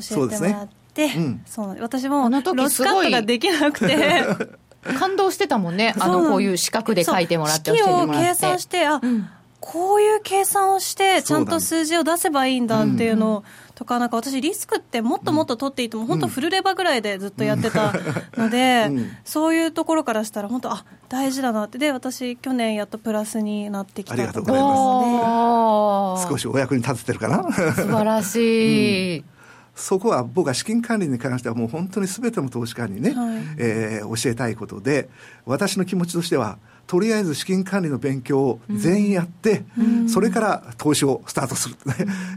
[0.09, 1.73] 教えてもらって、うん、そう、ね。
[1.75, 4.23] うん、私もロスカットができなくて。
[4.83, 5.95] 感動してたもんね。
[5.99, 9.29] あのこういう資格で書いてもらって式を計算してあ、うん、
[9.61, 13.43] こういう計算をしてちゃんと数字を出せばいいんだっていうのを、
[13.75, 17.93] とか、なんか私、リスクってもっともっと取っていても、本当、フルレバぐらいでずっとやってた
[18.38, 18.89] ので、
[19.25, 26.27] そういうところからしたら、本当、あ大事だなって、で、私、去年やっとプラスになってきたありがとうございます。
[26.29, 27.51] 少しお役に立ててるかな。
[27.51, 29.23] 素晴らしい。
[29.75, 35.09] そこは僕は資金管理に関してはもう本当にすべての投資家にね、はい、えー、教えたいことで
[35.45, 41.75] 私の気持ちとしてはとりあえず資金管理の勉強を全員やって、うん、それから投資をスタートする、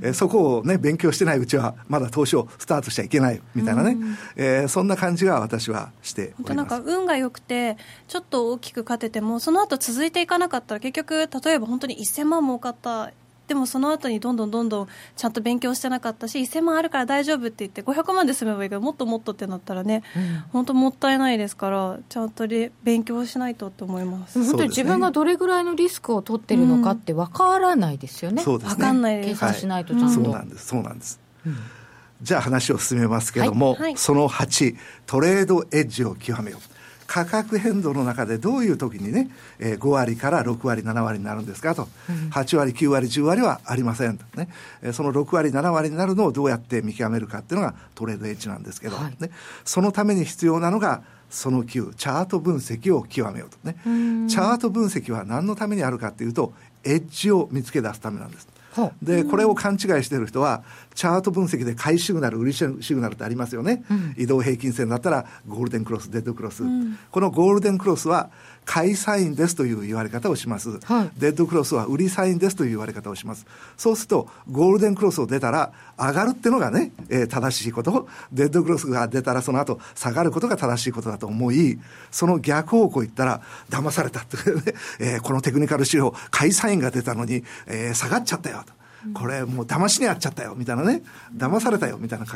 [0.03, 6.55] ね、 そこを、ね、勉強してないうちはまだ投資をスタートしちゃいけないみたいなね、うん、えー、そんな感じが私はしております。
[6.57, 7.77] なんか運が良くて
[8.09, 13.13] ちょっと大きく勝ててもその後続いていかなかったら結局例えば本当に1000万儲かった
[13.47, 22.47] でもその後にどんどんどんどんちゃんと勉強してなかったし1000万あるから大丈夫って言って500万で済めばいいけどもっともっとってなったらね、うん、本当もったいないですからちゃんと
[22.83, 24.43] 勉強しないとと思います。
[24.43, 29.29] 本当に自分がどれぐらいのリスクを取ってるのかって分からないですよね、うん、分かんないです。
[29.29, 30.67] 計算しないとちゃんと、はい、そうなんです。
[30.67, 31.57] そうなんです、うん。
[32.23, 33.81] じゃあ話を進めますけれども、はい。
[33.81, 36.76] はい、その8トレードエッジを極めよう
[37.07, 44.25] 価格変動の中でどういう時にね、えー、5割から6割、7割になるんですかと、うん、8割、9割、10割はありませんと。
[44.37, 44.49] ね、
[44.83, 49.31] えー、その6割、7割になるのをどうやって見極めるかっていうのがトレードエッジなんですけど、はい、ね、
[49.65, 53.59] そのために必要なのが、その9、チャート分析を極めようと。
[53.65, 53.77] ね、
[54.29, 56.53] チャート分析は何のためにあるかっていうと、
[56.85, 58.47] エッジを見つけ出すためなんです。
[59.03, 68.31] でこれを勘違いしている人はチャート分析で買いシグナル売りシグナルってありますよね、うん、移動平均線だったらゴールデンクロスデッドクロス、うん、このゴールデンクロスは
[68.67, 73.47] 買いサインですという言われ方をします、はい、デッドクロスは売りサインですという言われ方をします。
[73.77, 81.79] そうするとゴールデンクロスを出たら上がるっていうのがね、えー、正しいことデッドクロスが出たらその後下がることが正しいことだと思い
[82.11, 84.63] その逆方向行ったら騙されたって、ね
[84.99, 88.76] えー、このテクニカル資料買いサインが出たのに、えー、下がっちゃったよと
[89.15, 91.03] これもう騙しにあっちゃったよみたいなね。
[91.37, 92.27] 騙されたよみたいな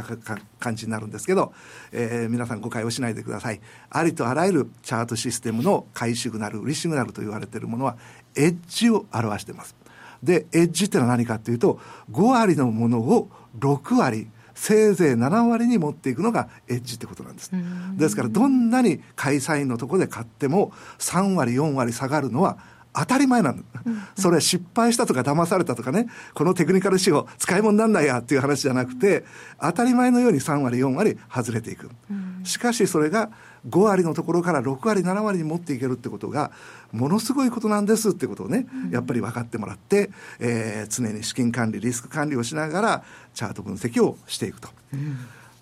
[0.58, 1.52] 感じになるんですけど、
[1.92, 3.60] えー、皆さん誤解をしないでください。
[3.90, 7.96] ありとあらゆるチャートシステムの買いシグナル売りシグナルと言われているものは
[8.36, 9.74] エッジを表しています。
[10.22, 11.80] でエッジってのは何かっていうと
[12.10, 17.50] 5割のものを6割せいぜい7割に持っていくのがエッジってことなんです。
[17.96, 22.58] ですからどんなに買いサインのところで買っても3割4割下がるのは
[22.92, 26.08] 当たり前なんだ、うん、それ失敗したとか騙されたとかね。
[26.34, 29.24] このテクニカル指標使い物になんないやっていう話じゃなくて
[29.60, 33.30] 当たり前のように3割4割外れていく、うん、しかしそれが
[33.68, 36.50] 5割のところから6割7割に持っていけるってことが
[36.92, 44.68] ものすごいことなんですってことをね、うん、やっぱり分かってもらって、えー、常に資金管理リスク管理をしながらチャート分析をしていくと。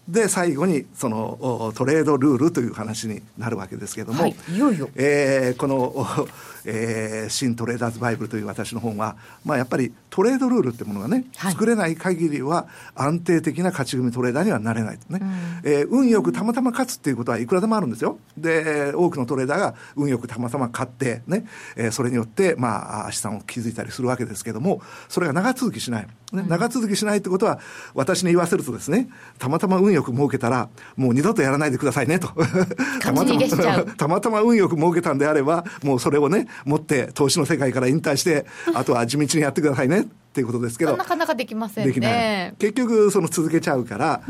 [0.09, 6.27] で最後にそのトレードルールという話になるわけですけれども、はい、いよいよ、えー、この
[6.64, 15.29] えー、新トレーダーズバイブルという私の本は、まあ、やっぱりトレードルールってものがね、はい、作れない限りは安定的な勝ち組トレーダーにはなれないね、うん、
[15.64, 18.18] えー、運よくたまたま勝つっていうことはいくらでもあるんですよ。
[18.37, 27.61] で多くのトレーダーが運よくたまたま勝ってね、えー、それによって、まあ、資産を築いたりするわけですけどもそれが長続きしない、ね、長続きしないってことは
[27.94, 32.29] 私に言わせるとですねたまたま運よく儲けたらもう二度とやらないでくださいねと。
[33.01, 33.40] たまたま
[33.97, 40.04] たまたま運よく儲けたんであればもうそれをね持って投資の世界から引退して、あとは地道にやってくださいねっ
[40.38, 40.96] ていうことですけど。
[40.96, 41.92] なかなかできませんね。
[41.92, 42.54] できない。
[42.58, 44.22] 結局、その続けちゃうから、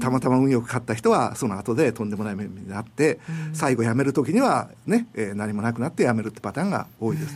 [0.00, 3.18] たまたま運よく勝った人は、その後でとんでもない目になって、
[3.52, 7.34] 最後辞めるときにはね、えー、何もなくなって辞めるってパターンが多いです。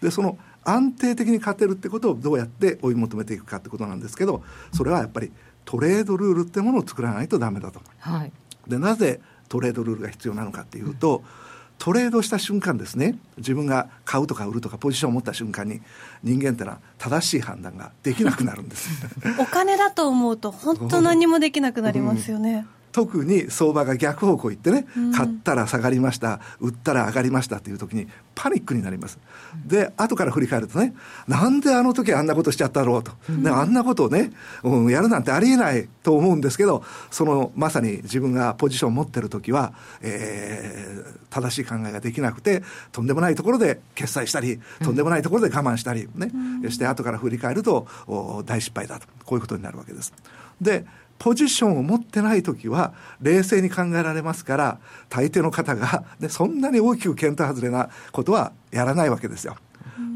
[0.00, 5.30] で、その安定的に勝てるってことをどうやって追い求めていくかってことなんですけど、それはやっぱり
[5.64, 7.80] トレードルールってものを作らないとダメだと。
[7.98, 8.32] はい、
[8.66, 11.46] で、なぜトレードルールが必要なのかっていうと、うん
[11.86, 13.16] トレードした瞬間ですね。
[13.36, 15.80] 自分が買うとか売るとかポジションを持った瞬間に
[16.24, 18.90] 人間ってのは正しい判断ができなくなるんです。
[19.38, 22.66] お金だと思うと本当何もできなくなりますよね、
[22.96, 29.18] 特に相場が逆方向行ってね、買ったら下がりました、売ったら上がりましたっていう時に、パニックになります。
[29.66, 30.94] で、後から振り返るとね、
[31.28, 34.32] なんであの時あんなことしちゃったろうと、ね、あんなことをね、
[34.62, 46.30] うん、やるなんてありえないと思うんですけど、そのまさに自分がポジションを持ってる時は、えー、正しい考えができなくて、とんでもないところで決済したり、とんでもないところで我慢したりね、
[46.62, 47.86] うん、して後から振り返ると
[48.46, 50.14] 大失敗だと、こういうことになるわけです。
[50.62, 50.86] で
[51.18, 59.56] ポジションを持ってない時は冷静に考えられますから大抵の方が、ね、そんなに大きく検討外れなことはやらないわけですよ。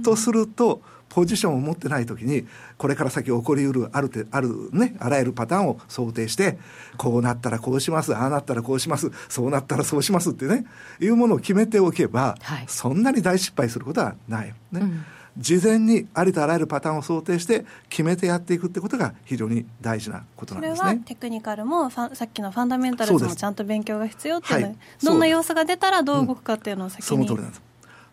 [0.05, 2.47] とするとポジションを持ってない時に
[2.79, 6.57] これから先起こりうるあるあるねあらゆるパターンを想定して
[6.96, 10.67] こうなったらこうしますああなったらこうしますそうなったらそうしますってね
[11.01, 14.55] いうものを決めておけば、はい、そんなに大失敗することはない。
[14.73, 15.05] ね、うん
[15.38, 20.76] 事前にありとあらゆるパターンを想定して決めてやっていくってことが非常に大事なことなんですね。
[20.78, 27.69] それはテクニカルもさっきのファンダメンタルズもちゃんと勉強が必要っていうのは、はい、どんな要素が出たらどう動くかっていうのを先に、うん、その通りなんです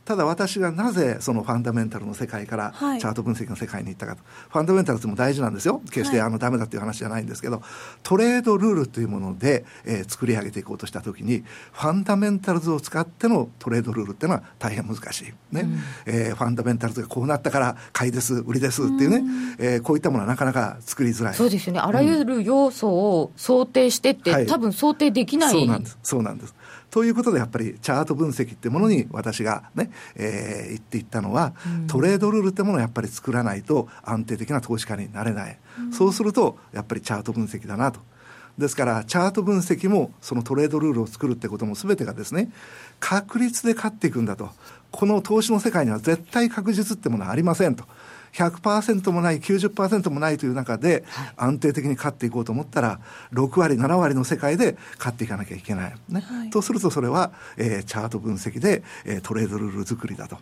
[0.08, 5.82] ただ私がなぜそのファンダメンタルの世界からチャート分析の世界に行ったかと、はい、ファンダメンタルっても大事なんですよ。
[5.92, 7.62] 決してあのダメだっていう話じゃないんですけど、
[8.04, 11.44] トレードルールというもので、えー、作り上げていこうとした時に
[11.74, 15.64] ファンダメンタルズを使ってのトレードルールっていうのは大変難しい、ね。
[15.64, 19.22] うん、えー、ファンダメンタルズがこうなったから買いです売りですっていうね、う
[19.60, 21.34] えー、こういったものはなかなか作りづらい。
[21.34, 21.82] そうですよね。
[21.82, 26.00] あらゆる要素を想定してって、うん、多分想定できない、そうなんです。
[26.02, 26.56] そうなんです
[26.98, 38.00] ということでやっぱりチャート分析ってものに私がね、えー、言っていったのは、うん、トレードルールってものをやっぱり作らないと安定的な投資家になれない、うん、そうするとやっぱりチャート分析だなと。
[38.58, 42.50] ですからチャート分析もそのトレードルールを作るってことも全てがですね
[43.00, 44.50] 確率で勝っていくんだと。
[44.90, 47.84] この投資の世界には絶対確実ってものはありませんと
[48.34, 51.04] 100%もない90%もないという中で
[51.36, 53.00] 安定的に勝っていこうと思ったら
[53.34, 60.38] 6割7割の世界で勝っていかなきゃいけない、ね、はい、とするとそれは、えー、チャート分析で、えー、トレードルール作りだと。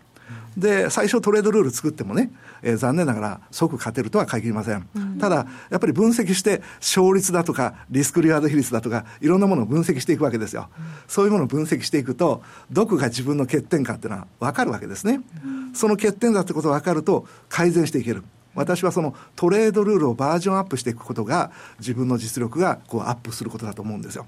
[0.57, 18.23] で最初トレードルール作ってもね、えー、残念ながら即勝てるとは限りません、うん、ただやっぱり分析して勝率だとかリスクリワード比率だとかいろんなものを分析していくわけですよ、うん、そういうものを分析していくとどこが自分の欠点かっていうのは分かるわけですね、うん、その欠点だってことが分かると改善していける。
[18.55, 24.25] 私はそのトレードルールをバージョンアップしていくことが自分の実力がこうアップすることだと思うんですよ。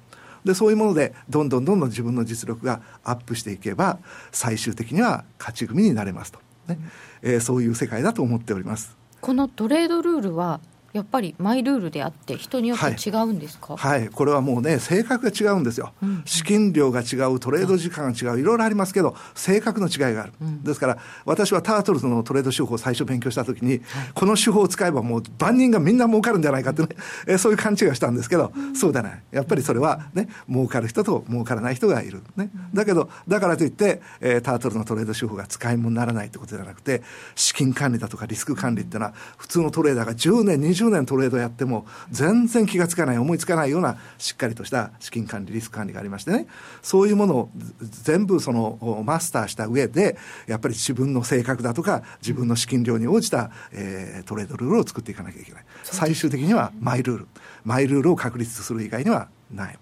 [0.47, 3.99] でそういうものでどんどんどんどん自分の実力がアップしていけば
[4.31, 6.79] 最終的には勝ち組になれますと、ね。
[7.21, 8.97] えー、そういう世界だと思っております。
[9.21, 10.59] このトレードルールは
[10.97, 23.81] やっぱりマイルールであって人によって違うんですか、はい、はい、これはもうね性格が違うんですよ、うん、資金量が違うトレード時間が違ういろいろありますけど性格の違いがある、うん、ですから私はタートルズのトレード手法を最初勉強した時に、はい、
[24.15, 26.89] この手法を使えばもう万人がみんな儲かるんじゃないかってね、
[27.27, 29.23] えそういう勘違いをしたんですけど、うん、そうじゃない。
[29.31, 37.01] やっぱりそれはね儲かる人と儲からない人がいる、ね、だけどだからといって、えー、タートルのトレード手法が使い物にならないってことじゃなくて
[37.35, 46.47] 資金管理だとかリスク管理っていうのは普通のトレーダーが10年20年トレードやっても全然気が付かない思いつかないようなしっかりとした資金管理リスク管理がありましてね。
[46.81, 50.17] そういうものを全部そのマスターした上で
[50.47, 57.27] やっぱり自分の性格だとか自分の資金量に応じた、えー、トレードルールを作っていかなきゃいけない、ね、最終的にはマイルール。
[57.63, 59.79] マイルールを確立する以外にはない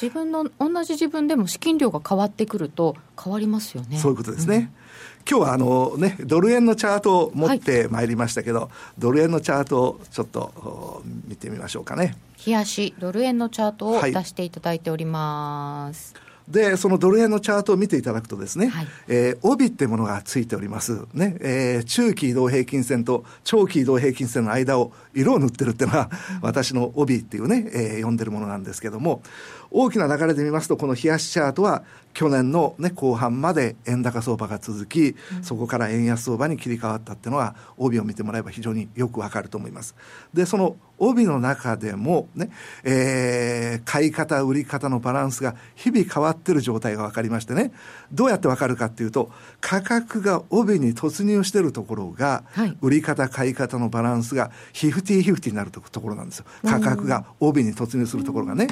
[0.00, 4.86] 自分の同じ自分でも資金量が変わってくると変わりますよねそういうことですね、うん
[5.28, 12.16] 今日はあのね、ドル円のチャートを持ってまいりましたけど、はい、ドル円のチャートをちょっと見てみましょうかね。
[12.46, 16.14] 冷やし、ドル円のチャートを出していただいております。
[16.14, 21.04] はいで、そのドル円のチャートを見ていただくとですね、はい、えー、帯ってものがついております。
[21.12, 26.10] ね、えー、中期移動平均線と長期移動平均線の間を色を塗ってるっていうのは、
[26.42, 29.22] 私の帯っていうね、えー、読んでるものなんですけども、
[29.70, 39.94] 大きな流れで見ますと、この冷やしチャートは、去年の、ね、後半まで円高相場が続き、そこから円安相場に切り替わったっていうのは、帯を見てもらえば非常によくわかると思います。
[40.32, 42.50] で、その帯の中でもね、
[42.84, 47.72] えー、買い方、売り方のバランスが日々変わってる状態が分かりましてね、
[48.12, 56.46] どうやって分かるかっていうと、価格が帯に突入してるところが、はい、売り方、買い方のバランスがヒフティヒフティになるところなんですよ。
[56.64, 58.68] 価格が帯に突入するところがね。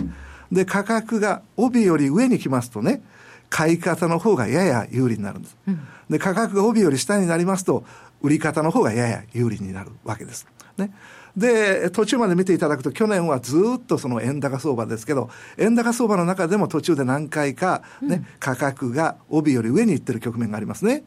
[0.53, 3.03] で、価格が帯より上に来ますとね、
[3.51, 5.57] 買い方の方がやや有利になるんです。
[5.68, 5.80] うん、
[6.11, 7.84] で、価格が帯より下になりますと、
[8.20, 10.47] 売り方の方がやや有利になるわけです。
[10.76, 10.92] ね。
[11.36, 21.05] で、途中まで見ていただくと、去年はずっとその円高相場ですけど、円高相場の中でも途中で何回かね、うん、価格が帯より上に行ってる局面がありますね。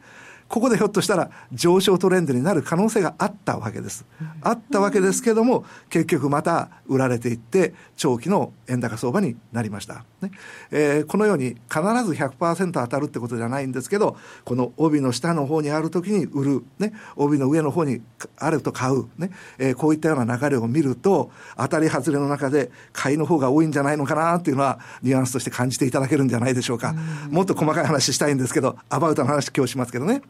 [0.48, 4.06] ここでひょっとしたら上昇トレンドになる可能性があったわけです。
[4.40, 10.04] あったわけですけども、結局また売られていって、長期の円高相場になりました。
[10.22, 10.30] ね
[10.70, 18.00] えー、このように必ず100%当たるってことじゃないんですけど、この帯の下の方にあるときに売る、ね、帯の上の方に
[18.38, 26.94] あると買う、ねえー、こういったような流れを見ると、当たり外れの中で買いの方が多いんじゃないのかなっていうのは、ニュアンスとして感じていただけるんじゃないでしょうか。
[27.30, 30.22] もっと細かい話したいんですけど、アバウトの話今日しますけどね。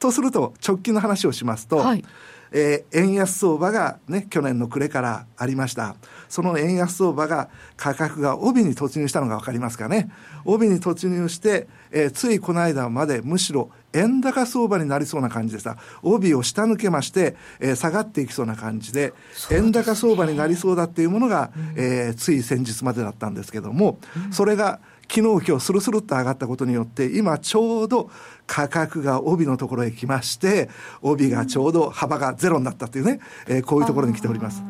[0.00, 2.04] とすると、直近の話をしますと、はい、
[2.52, 5.94] えー、円安相場がね、去年の暮れからありました。
[6.28, 10.10] その円安相場が価格が帯に突入したのが分かりますかね。
[10.44, 15.76] 帯に突入して、えー、ついこの間までむしろ円高相場になりそうな感じでした。
[16.02, 19.12] 帯を下抜けまして、えー、下がっていきそうな感じで、でね、
[19.50, 24.80] 円高相場になりそうだっていうものが、うん、えー、つい先日までだったんですけども、うん、それが
[25.12, 28.10] 昨日今日スルスルっと上がったことによって今ちょうど
[28.46, 30.70] 価格が帯のところへ来まして
[31.02, 34.62] 帯がちょうど幅がゼロになったというね、えー、こういうところに来ております。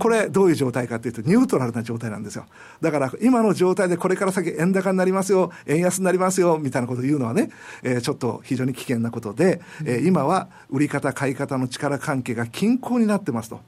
[0.00, 2.46] これ、どういう状態かというと、ニュートラルな状態なんですよ。
[2.80, 7.50] だから、今の状態でこれから先、円高になりますよ、円安になりますよ、みたいなことを言うのはね、
[7.84, 13.60] えー、ちょっと非常に危険なことで、えー、今は売り方、買い方の力関係が均衡になってますと。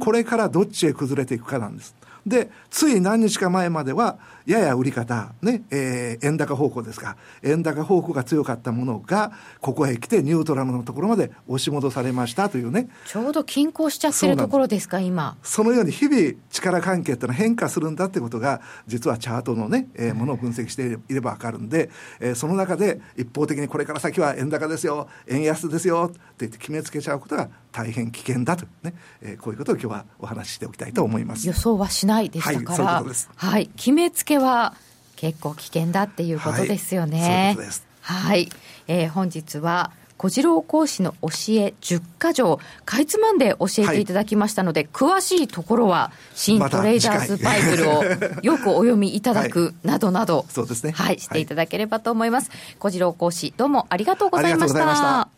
[0.00, 1.94] これからどっちへ崩れていくかなんです。
[2.28, 7.16] で、つい何日か前までは、やや売り方、ね、えー、円高方向ですか。
[7.42, 12.88] 円高方向が強かったものが、ここへ来てニュートラルのところまで押し戻されましたというね。
[13.06, 15.36] ちょうど均衡しちゃってるところですか、今。
[15.42, 31.46] そのように日々力関係ってのは変化するんだってことが、実はチャートのね、えー、ものを分析していればわかるんで、えー、その中で一方的にこれから先は円高ですよ、円安ですよって言って決めつけちゃうことが大変危険だとね、えー、こういうことを今日はお話ししておきたいと思います。
[31.46, 33.06] 予想はしないでしたから、はい、
[33.36, 34.74] はい、決めつけは
[35.14, 37.56] 結構危険だっていうことですよね。
[38.00, 38.48] はい、
[38.88, 48.02] えー、本日は小次郎講師の教え10か条、かいつまんで教えていただきましたので、はい、詳しいところは、新トレーダーズバイブルを
[48.42, 50.90] よくお読みいただく などなど、そうですね。
[50.90, 52.50] はい、していただければと思います。
[52.80, 55.37] 小次郎講師、どうもありがとうございました。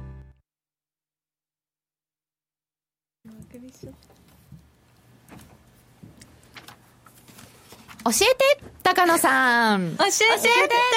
[8.03, 9.95] 教えて高野さん。
[9.97, 10.49] 教えて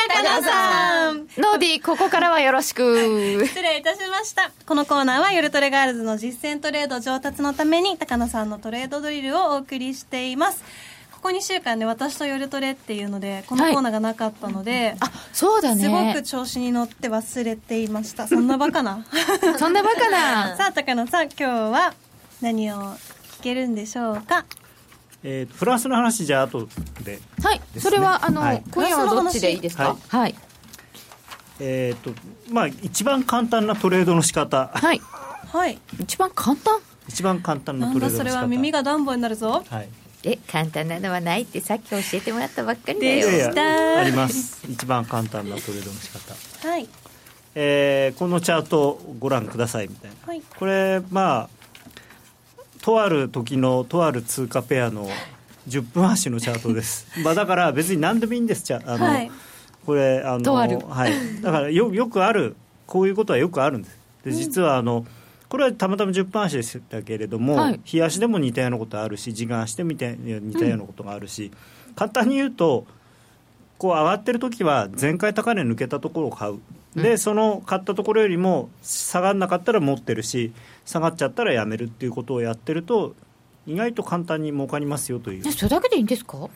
[0.08, 1.18] 高野さん。
[1.36, 3.44] ノーディここからはよろしく。
[3.46, 4.50] 失礼いたしました。
[4.66, 10.64] このコーナーは夜トレガールズの実践トレード上達のために高野さんのトレードドリルをお送りしています。
[11.12, 15.82] ここ2週間で私と夜トレっていうのでこのコーナーがなかったので、はい、あそうだね。
[15.82, 18.26] すごく調子に乗って忘れていました。
[18.28, 19.04] そんなバカな。
[19.58, 20.56] そんなバカな。
[20.58, 21.94] さあ高野さん今日は
[22.40, 22.76] 何を
[23.38, 24.44] 聞けるんでしょうか？
[25.26, 26.68] えー、フランスの話じゃあ後
[27.02, 30.34] で、はい、それはあの、はい、今夜はどっちでいいですか、はい、はい、
[31.60, 32.20] えっ、ー、と
[32.52, 34.70] まあ一番簡単なトレードの仕方。
[34.74, 35.00] はい。
[35.52, 35.78] はい。
[35.98, 36.80] 一番簡単？
[37.08, 38.18] 一番簡単なトレードの仕方。
[38.18, 39.64] それは耳が暖房になるぞ。
[39.66, 39.88] はい。
[40.24, 43.30] え簡単なのはないってさっき教えてもらったばっかりだよ。
[43.30, 44.00] でした。
[44.00, 44.66] あります。
[44.68, 46.68] 一番簡単なトレードの仕方。
[46.68, 46.88] はい。
[47.54, 51.48] えー、このチャートをご覧くださいみたいな、はい、これまあ
[52.84, 55.08] とある時のとある通貨ペアの
[55.66, 57.06] 10分足のチャートです。
[57.24, 58.74] まあだから別に何でもいいんです。
[58.74, 59.30] あの、はい、
[59.86, 60.66] これあのは
[61.08, 62.56] い、だからよよくある
[62.86, 63.98] こういうことはよくあるんです。
[64.26, 65.06] で実はあの、
[65.48, 70.06] これはたまたま10分足でしたけれども、はい、日足でも似たようなことあるし時間足でも似た
[70.66, 71.52] ようなことがあるし、
[71.88, 72.86] うん、簡単に言うと
[73.78, 76.58] こう上がってる時は前回高値抜けたところを買う。
[76.94, 80.52] で、うん、その買ったところよりも下がらなかったら持ってるし
[80.84, 83.14] 下がっちゃったらやめるっていうことをやってると
[83.66, 85.52] 意外と簡単に儲かりますよという。
[85.52, 86.48] それだけでいいんですか？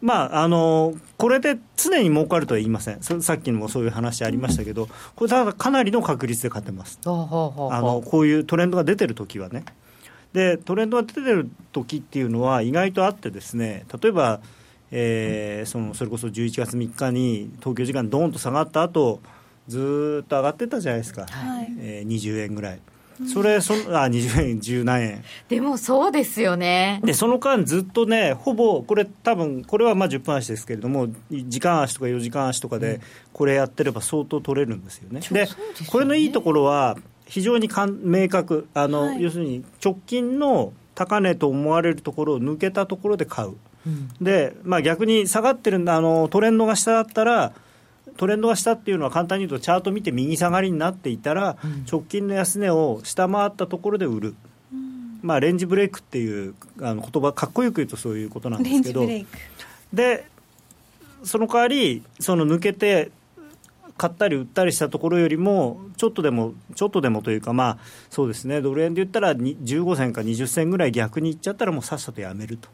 [0.00, 9.64] まあ、あのこれで常に儲かるとは言いません、さっきもそういう話ありましたけど、これ、ただかなりの確率で勝てます、あのこういうトレンドが出てる時はね。
[10.32, 14.40] でトレンドが出てる時っていうのは意外とあってですね例えば、
[14.90, 19.20] えー、そのそれこそ11月3日に東京時間どんと下がった後
[19.66, 22.80] ずっと上がってたじゃないですか、はい、えー、20円ぐらい。
[23.32, 25.24] それそあ20円十何円。
[25.48, 27.00] でもそうですよね。
[27.04, 33.00] でその間ずっとねほぼこれ多分これはまあ10分足ですけれども時間足とか4時間足とかで
[33.32, 35.48] これやってれば相当取れるんですよね、うん、で、ね、
[35.88, 36.96] これのいいところは
[37.26, 43.56] 非常にかん明確あの、はい、要するに直近の高値と思われるところを抜けたところで買う、
[43.86, 47.52] うん、で、まあ、逆に下がってるあのトレンドが下だったら
[48.16, 54.34] トレンドが下っていうのは簡単に言うとチャート見て右下がりになっていたら、うん、直近の安値を下回ったところで売る、
[54.72, 59.06] うん、まあ、レンジブレイクっていうあの言葉かっこよく言うとそういうことなんですけど。
[59.92, 60.26] で
[61.22, 63.10] その代わりその抜けて
[63.96, 67.78] 買ったり売ったりしたところよりも、ちょっとでも、ちょっとでもというか、まあ、
[68.10, 72.68] そうですね、ドル円で言ったら15銭か20銭ぐらい逆にいっちゃったら、もうさっさとやめると、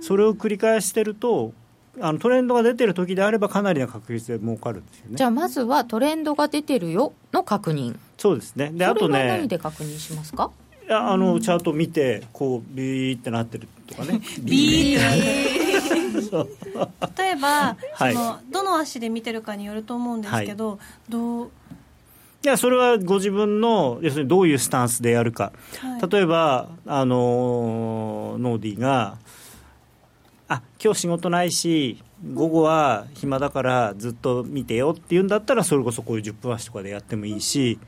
[0.00, 1.52] それを繰り返してると、
[2.00, 5.16] あのトレンドが出てる時であれば、かなりの確率で儲かるんですよね。
[5.16, 7.96] じゃあ、まずはトレンドが出てるよの確認。
[8.18, 8.70] そうですね。
[8.72, 9.28] で、あとね。
[9.28, 10.50] 何で確認しますか？
[10.86, 15.06] いやあのチャート見てこうビーってなってるとかね ビーって
[17.22, 20.78] 例えば、 はい、そのどの足で見てるかによると思うんですけど、はい、
[21.08, 21.46] どう？
[21.46, 21.48] い
[22.42, 29.16] やそれはご自分の要するにどういうスタンスでやるか、はい、例えばあのノーディーが
[30.48, 32.02] あ今日仕事ないし
[32.34, 37.78] 午後は暇だからずっと見てよっていうんだったらそれこそこういう10分足とかでやってもいいし、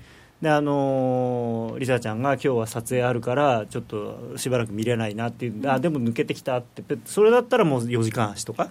[0.42, 8.70] であのー、リサちゃんが今日は撮影あるからちょっとしばらく見れないなっていううん、あでも抜けてきたってそれだったらもう4時間足とか。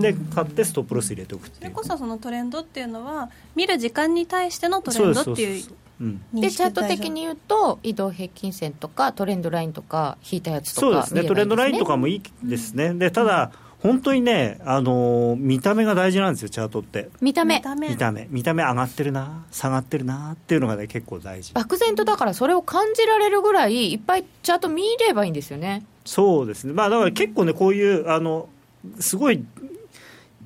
[0.00, 1.60] で買ってストップロス入れておくっていう。
[1.60, 5.64] それこそそのトレンドっていうのは見る時間に対してのトレンドっていう
[6.34, 17.10] でチャート的に言うと移動平均線とかトレンドラインとか引いたやつとか、ね、そうですねトレンドラインとかもいいですね、でただ、本当にね、あのー、見た目が大事なんですよ、チャートって。
[17.20, 17.56] 見た目。
[17.56, 17.62] 見
[17.96, 18.28] た目。
[18.30, 21.52] 見た目上がってるな、下がってるなっていうのがね、結構大事。
[21.54, 25.84] 漠然とだからそれを感じられるぐらい、いっぱいチャート見ればいいんですよね。
[26.04, 26.72] そうですね。
[26.72, 28.48] まあだから結構ね、こういう、あの、
[29.00, 29.44] すごい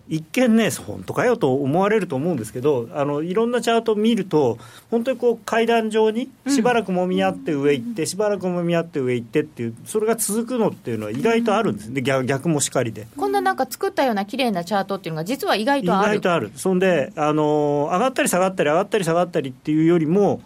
[0.09, 4.57] 一見ね、本当かよと思われると思うんですけど、あのいろんなチャートを見ると、
[4.91, 13.09] 本当にこう階段状にしばらくもみ合って上行って、うん、しばらくもみ合って上行ってっていう、それが続くのっていうのは意外とあるんです、で逆逆もしかりで。
[13.17, 16.13] こんななんか作ったような綺麗なチャートっていうのが、実は意外とある。
[16.13, 20.41] 意外とある、そんであの、上がったり下がったり、上がったり下がったりっていうよりも、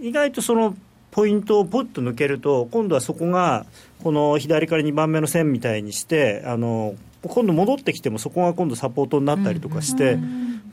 [0.00, 0.76] 意外とその
[1.10, 3.66] ポイントをポッと抜けると、今度はそこが、
[4.02, 10.18] この左から2番目の線みたいにして、あの今度戻ってきてもそこが今度サポートになったりとかして、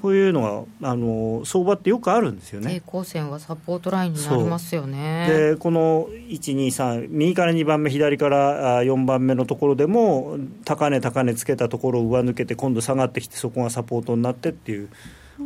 [0.02, 2.70] こういうのがあの相場ってよくあるんですよね。
[2.70, 5.28] 平行線はサポートラインになりますよね。
[5.28, 14.90] でこの1、2、3右から2番目左から4番目のところでも高値高値つけたところを上抜けて今度下がってきてそこがサポートになってっていう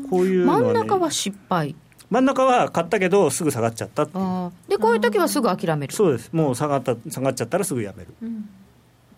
[0.10, 1.76] こういうのは、ね、真ん中は失敗。
[2.12, 5.94] 真ん中は買ったけどすぐ下がっちゃったでこういう時はすぐ諦める。
[5.94, 6.32] そうです。
[6.32, 8.50] もう下がった下がっちゃったらすぐやめる、うん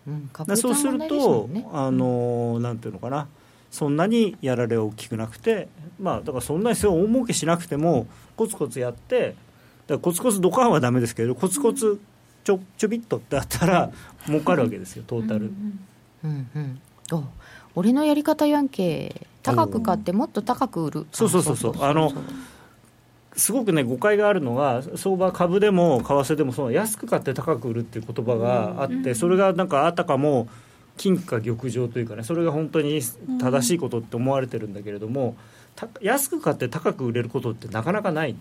[0.07, 3.27] うん、そうすると、ね、あのなんていうのかな。
[3.71, 5.67] そんなにやられ大きくなくて
[5.99, 9.35] まあだからそんなに大儲けしなくてもコツコツやって
[9.87, 11.99] だコツコツドカンはだめですけどコツコツ
[12.45, 13.91] ちょちょびっとってあったら
[14.27, 15.47] 儲かるわけですよトータル。
[15.47, 15.79] うん
[16.23, 16.79] うんうん
[17.75, 19.27] 俺のやり方やんけ。
[19.43, 21.07] 高く買ってもっと高く売る。
[21.11, 21.83] そうそうそうそう。
[21.83, 22.11] あの
[23.35, 30.47] すごくね誤解があるのが相場株でも為替でもそう安く買って高く売るっていう言葉があって、それがなんかあたかも
[30.97, 33.01] 金貨玉上というかねそれが本当に
[33.41, 35.35] 正しいことって思われてるんだけれども、
[36.01, 38.35] 安く買って高く売れることってなかなかない。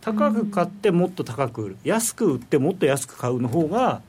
[0.00, 1.76] 高く買ってもっと高く売る。
[1.84, 4.00] 安く売ってもっと安く買うの方が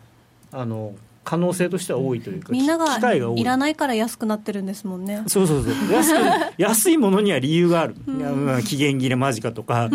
[0.53, 0.93] あの
[1.23, 3.43] 可能性としては多いというか、みんながい。
[3.43, 5.23] らないから安くなってるんですもんね。
[5.27, 5.93] そうそうそう。
[5.93, 9.89] 安く 安いものには理由がある、うん、期限切れ間近とか、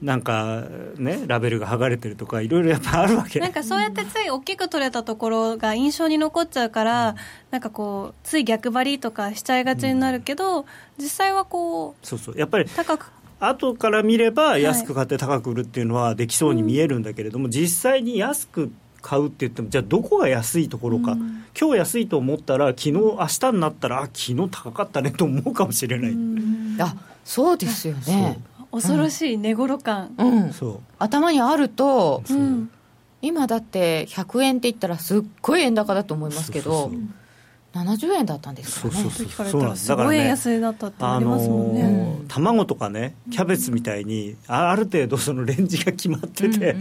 [0.00, 0.64] なんか
[0.96, 3.38] ね、ラベルが剥がれてるとか、いろいろやっぱあるわけ。
[3.38, 7.16] なんかそうやってつい大きく取れたところが印象に残っちゃうから、うん、
[7.52, 10.64] なんかこう、つい逆張りとかしちゃいがちになるけど、うん、
[10.98, 12.38] 実際はこう、そうそう。
[12.38, 13.12] やっぱり高く。
[13.44, 18.70] 後から見れば安く買って高く売るっていうのはできそうに見えるんだけれども、実際に安く
[19.02, 28.40] 買うって言ってもじゃあどこが安いところか、うん、今日安いと思ったら昨日明日になったらあ昨日高かったねと思うかもしれない、うん、あそうですよね。
[28.72, 30.80] 恐ろしい寝頃感、うん、そう。
[30.98, 32.22] 頭にあると、
[33.20, 36.70] 今だって100円って言ったらすっごい円高だと思いますけど。
[36.70, 37.21] そうそうそう
[37.72, 39.00] 70円だったんですからね。
[39.00, 39.62] そうそうそう。
[39.62, 39.94] なんす。
[39.94, 46.76] ごい円安になったってありますもんね、あのー、卵とかねキャベツみたいにある程度そのレンジが決まってて、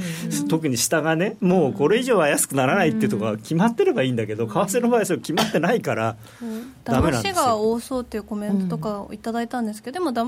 [0.50, 6.18] 特に下がねもうこれ以上は安くならないっていうところが決まってればいいんだけど、為替の場合それ決まってないから、
[6.84, 7.46] ダメなんですよ。
[7.46, 10.26] が多そうっていうコメントとかをいただいたんですけど、でもだ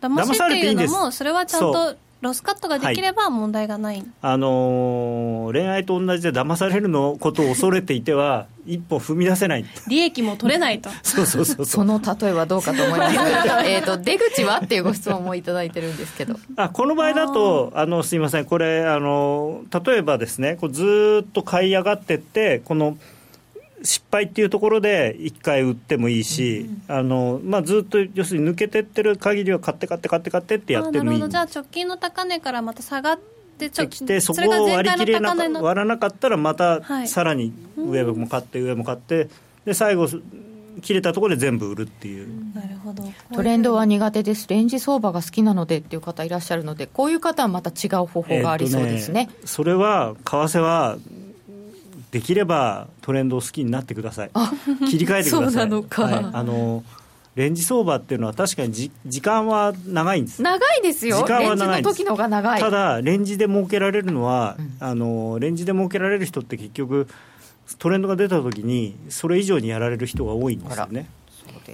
[0.00, 9.64] 騙しっていうのもそれはちゃんとロスカットができれば問題がない、はい、あのー、恋愛と同じで騙されるのことを恐れていては 一歩踏み出せない。
[9.86, 10.90] 利益も取れないと。
[11.04, 13.18] そうそうそうその例えはどうかと思います
[13.64, 16.34] えと出口はっていうご質問も頂いてるんですけど。
[16.56, 18.44] あこの場合だとあのすみません。
[18.44, 22.96] これあの例えばですねこうずっと買い上がってってこの
[23.86, 31.28] 失敗っていうところで1回売ってもいいし、うん、あのまあ、ずっと要するに抜けてってる限りは買って買って買って買ってってやってもいい。
[31.28, 33.18] じゃあ直近の高値からまた下がっ
[33.58, 39.28] てちょきてそこを割り切れな割らなかったらまたさらに上も買って上も買って
[39.64, 40.08] で最後
[40.82, 43.04] 切れたところで全部売るっていう、なるほど。
[43.34, 44.46] トレンドは苦手です。
[44.48, 50.98] レンジ相場が好きなのでっていう方いらっしゃるのでこういう方はまた違う方法がありそうですね,、えー、ねそれは為替は
[52.10, 54.30] できればトレンドを好きになってください。
[54.88, 55.70] 切り替えてください。
[56.32, 56.84] あの
[57.36, 60.40] レンジ相場っていうのは確かにじ時間は長いんです。
[60.40, 61.18] 長いですよ。
[61.18, 62.60] 時間は長い時のが長い。
[62.60, 67.06] ただレンジで儲けられるのは、うん、あのレンジで儲けられる人って結局
[67.78, 71.08] トレンドが出た時にそれ以上にやられる人が多いんですよね。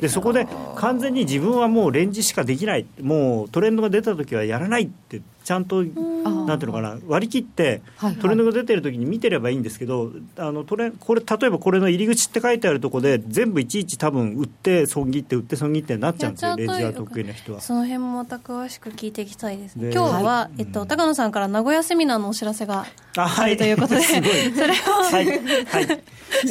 [0.00, 2.86] でそこで完全に自分はもうレンジしかできない。
[3.00, 7.82] もうトレンドが出た時はやらないってちゃんとなんていうのかな割り切って
[8.20, 17.60] トレンドが出てる時に見てればいいんですけど、あのトレこれ例えばこれの入り口って書いてあるところで全部いちいち多分売って損切って売って損切ってなっちゃうんですよレンジが得意な人は。
[17.60, 19.90] その辺もまた詳しく聞いていきたいですね。
[19.92, 22.86] 今日は、えっと、高野さんから名古屋セミナーのお知らせが
[23.16, 26.02] あるということで、それをはい、はい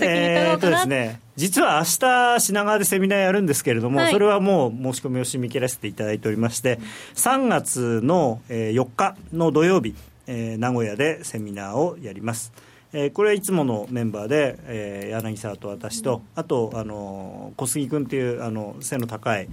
[0.02, 6.80] えー、っとですね実は明日品川でセミナーやるんですけれども、はい、それはもう申し込みを締め切らせていただいておりまして
[7.16, 9.96] 3月の4日の土曜日、
[10.28, 12.52] えー、名古屋でセミナーをやります。
[12.94, 19.48] えー、これはいつものメンバーで、えー、柳沢と私と、あとあの小杉君っていうあの背の高い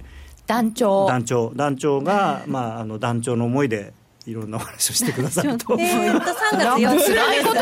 [0.49, 1.05] 団長。
[1.05, 1.53] 団長。
[1.55, 3.93] 団長が、まあ、あの団長の思いで
[4.29, 5.75] いろんなお話をしてくださると。
[5.79, 7.05] えー、っと3月4日。
[7.05, 7.59] 辛いこと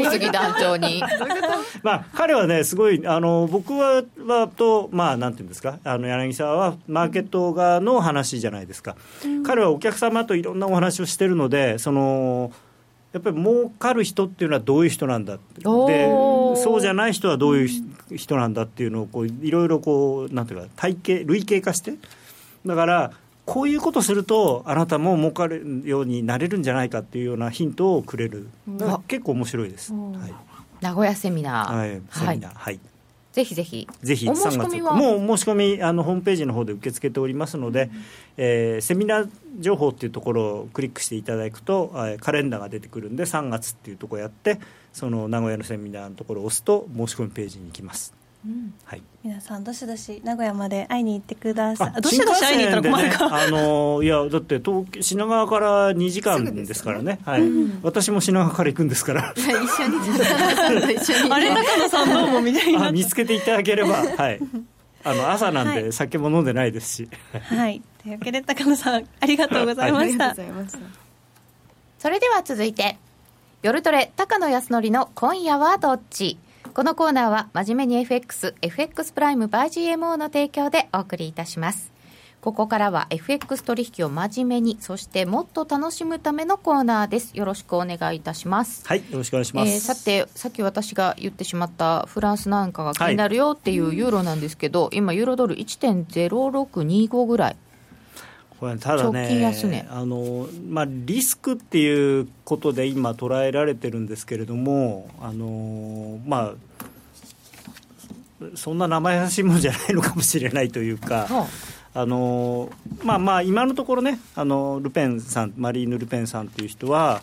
[0.00, 1.02] 小杉団長に。
[1.82, 8.96] まあ彼はねすごいあの僕ははとまあなんていうんですかあの柳沢はマーケット側の話じゃないですか。
[9.24, 12.50] うん、彼はお客様といろんなお話をしてるのでその。
[13.12, 16.06] やっぱり儲かる人っていうのはどういう人なんだで
[16.56, 21.94] そうじゃない人はどういう人なんだっていうのをこういろいろこうなんていうか体系類型化して
[22.66, 23.12] だから
[23.46, 28.48] こういうことするとあなたも儲かるようになれるんじゃないかっていうようなヒントをくれる、
[29.06, 30.34] 結構面白いです、はい、
[30.80, 32.54] 名古屋セミナー、はい、セミナー。
[32.54, 32.80] はい、
[33.32, 33.88] ぜひぜひ。
[34.02, 34.94] ぜひお申し込みは？
[34.94, 37.90] もう申し込みあのホームページの方で受け付けておりますので、うん、
[38.38, 44.58] えー、セミナー情報っていうところをクリックしていただくと、えー、カレンダーが出てくるんで3月っていうところやって
[44.92, 48.14] その名古屋のセミナーのところを押すと申し込みページに行きます
[48.84, 52.00] はい、皆さんどしどし名古屋まで会いに行ってください。
[52.00, 59.32] どしどし会いに行ったら困るか、ね、あのいやだって東品川から2時間ですからね、ね、はい、うん、私も品川から行くんですから。
[59.36, 59.52] 一緒
[59.88, 59.96] に。
[61.32, 64.40] あれ中野さんどうもみたいな見つけていただければはい。
[65.04, 67.08] あの朝なんで酒も飲んでないですし。
[67.32, 67.82] はい。
[68.02, 70.36] というわけで高野さんありがとうございました、はい、
[71.98, 72.98] それでは続いて
[73.62, 76.36] 夜トレ高野康則の今夜はどっち？
[76.74, 81.92] このコーナーは真面目に FX、FX プライム by GMO の提供でお送りいたします。
[82.40, 87.30] ここからは FX 取引を真面目に、そしてもっと楽しむためのコーナーです。
[87.38, 88.84] よろしくお願いいたします。
[88.88, 89.70] はい、よろしくお願いします。
[89.70, 97.56] えー、さて、さっき私が言ってしまったフランスなんかが気になるよっていうユーロなんですけど、はい、今ユーロドル1.0625ぐらい。
[98.64, 106.54] これただねあの、まあ、リスクっていうことで今捉えられてるんですけれどもあの、ま
[108.42, 111.26] あ、そんな生優しいものじゃないのかもしれないというか。
[111.28, 111.46] は
[111.94, 112.70] あ、あの
[113.02, 117.22] まあまあ今のところねあのルペンさんマリーヌ・ルペンさんという人は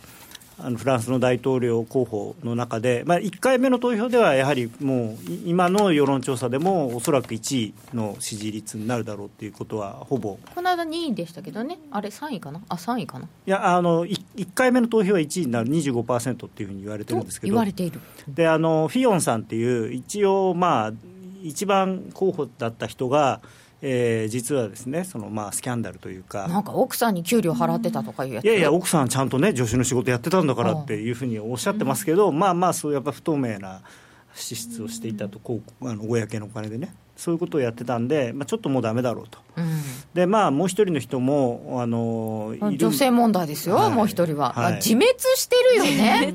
[0.64, 10.38] あのフランスの大統領候補の中で、まあ、1回目の投票ではやはりもう今の世論調査でもおそらく1位の支持率になるだろうということはほぼ。
[10.54, 11.78] この間2位でしたけどね。
[11.90, 12.60] あれ3位かな？
[12.68, 13.26] あ3位かな？
[13.26, 17.52] いやあの 1, 1回目の投票は1位になる25%っていうふうに言われてるんですけど。
[17.52, 18.00] 言われている。
[18.28, 20.92] であのフィヨンさんっていう一応まあ
[21.42, 23.40] 一番候補だった人が
[23.84, 26.46] えー、実はですねそのまあスキャンダルというか。
[26.48, 28.44] なんか奥さんに給料払ってたとかいうやつ。
[28.44, 33.82] いやいや奥さんちゃんとね助手の仕事やってたんだからっていうふうにおっしゃってますけど、まあまあそうやっぱ不透明な
[34.34, 36.94] 支出をしていたとこうあの公のお金でね。
[37.14, 39.80] そういうことをやってたんで、まあ、ちょっともうだめだろうと、うん、
[40.14, 45.06] でまあもう一人の人もあの女性問題ですよ、はい、もう一人は、はい、自滅
[45.36, 46.34] してるよね。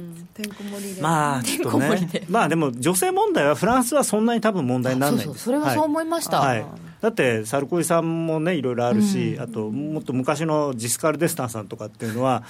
[1.02, 2.26] まあちょっとね。
[2.30, 5.45] まあでも女性問題はフランスはそんなに多分問題にならないんです。
[5.45, 6.66] それはそう思いました、はい、
[7.02, 12.43] だってサルコイさんもねいろいろあるし、うん、あともっと昔のジスカル・デスタンさんとかっていうのは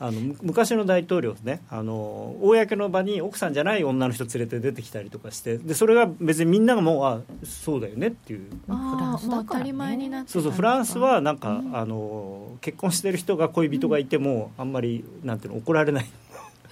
[0.00, 1.62] あの昔の大統領ね。
[1.70, 8.50] あの公の場に奥さんじゃない女の人連れて出てきたりとかしてでそれが別にみんながもうあそうだよねっていう。
[8.66, 16.06] フランスだから、ね、当たり前になってそうそうフランスはなんか、うん、あの結婚してる人が恋人がいても、あんまりなんていうの怒られない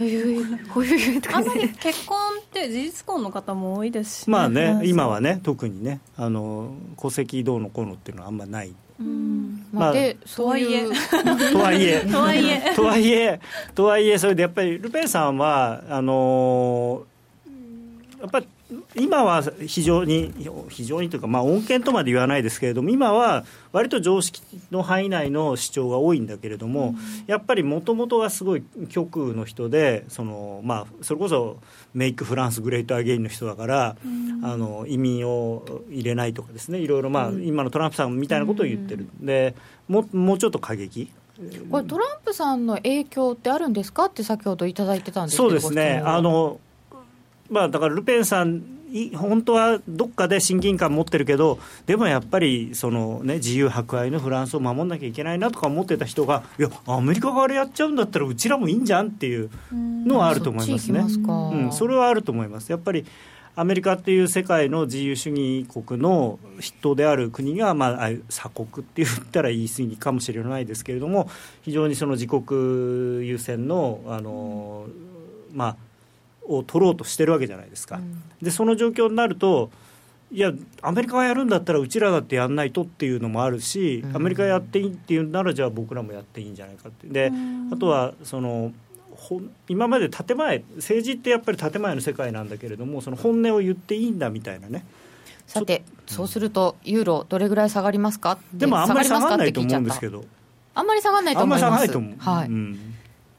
[0.01, 10.85] あんまり結婚って事実婚の方も多いですし、ね、まあね今はね特にねあの戸籍どうのこうのっていうのはあんまないうんまあ、とはいえ
[11.53, 13.41] とはいえとはいえとはいえ
[13.75, 17.07] とはいえそれでやっぱりルペンさんはあの
[18.21, 18.49] やっぱり
[18.95, 20.33] 今は非常に、
[20.69, 26.97] 非常にというか、まあ、恩恵とまで言わないですけれども、今は割と常識の範囲内の主張が多いんだけれども、うん、
[27.27, 31.59] やっぱりもともとはすごい極右の人で、そのまあ、それこそ
[31.95, 39.55] メイク・フランス・グレート・アゲインの人だから、うん、あの移民を入れないとかですね、いろいろ、まあ、うん、今のトランプさんみたいなことを言ってる、で
[39.89, 41.11] ももうちょっと過激。
[41.71, 46.03] これトランプさんの影響ってあるんですかって先ほどいただいてたんですそうですね。
[46.05, 46.61] あの
[47.51, 48.63] まあ、だからルペンさん
[49.15, 61.01] 本当はどっかで親近感持ってるけど、でもやっぱりその、ね、自由博愛のフランスを守んなきゃいけないなとか思ってた人が、いや、アメリカがあれやっちゃうんだったら、うちらもいいんじゃんっていうのはあると思いますね。
[61.01, 62.73] うん、それはあると思います。
[62.73, 63.07] やっぱり
[63.55, 71.31] アメリカっていう世界の自由主義国の筆頭である国が、まあ、鎖国って言ったら言い過ぎかもしれないですけれども、
[71.63, 74.87] 非常にその自国優先の、あの
[75.53, 75.77] まあ、
[76.51, 79.71] を取ろうとしてるわけじゃないですか、うん、でその状況になると
[80.33, 87.33] いやアメリカがやるんだったらうちらだってやんないとっていうのもあるし、アメリカやっていいっていうならじゃあ僕らもやっていいんじゃないかってで、
[87.73, 88.73] あとはその
[89.69, 94.85] 今まで建前政治ってやっぱり建前の世界なんだけれどもその本音を言っていいんだみたいなね。
[95.49, 98.39] さて、そうするとユーロどれぐらい下がりますか？
[98.55, 100.25] でもあんまり下がらないと思うんですけど。
[100.73, 101.65] あんまり下がらないと思います。
[101.65, 102.90] あんまり下がらないと思う、はい、うん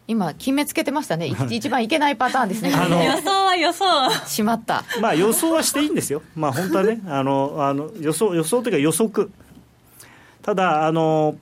[0.08, 3.86] 今、決めつけてましたね、 一番いけないパターンですね、あの予想は予想、
[4.28, 9.32] しまった、まあ、予想はしていいんですよ、まあ、本当はね、あのあの予想予想というか予測、
[10.42, 11.36] ただあの、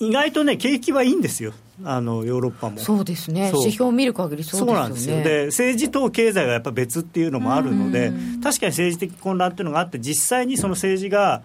[0.00, 1.52] 意外とね、景気はいいんですよ。
[1.84, 2.78] あのヨーロッパも。
[2.78, 5.22] そうですね、指標を見る限りそうですよ、ね、そうなんですよ。
[5.22, 11.42] で政治と経済がやっぱ別っていうのもあるので、確かに政治的混乱っていうのがあって、実際にその政治が、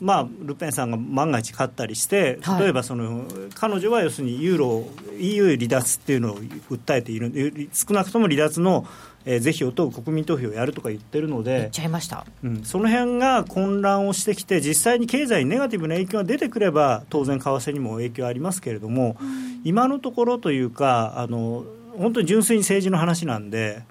[0.00, 4.84] まあ、ルペンさんが万が一勝ったりして、例えばその、はい、彼女は要するにユーロ、
[5.18, 8.86] EU 離脱っていうのを訴えている、少なくとも離脱の
[9.26, 21.64] えー、是非を問う国民投票をやるとか言ってるので、言っちゃいました、うん、その辺が混乱をしてきて、実際に経済にネガティブな影響が出てくれば、当然、為替にも影響ありますけれども、うん、今のところというかあの、
[21.96, 23.82] 本当に純粋に政治の話なんで。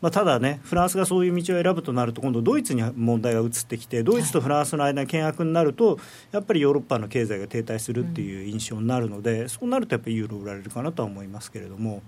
[0.00, 5.98] まあ、ただね、フランスがそういう道を選ぶとなると、今度、ドイツに問題が移ってきて、ドイツとフランスの間に険悪になると、
[6.32, 12.02] やっぱりヨーロッパの経済が停滞するっていう印象になるので、そうなるとやっぱりユーロ売られるかなとは思いますけれども。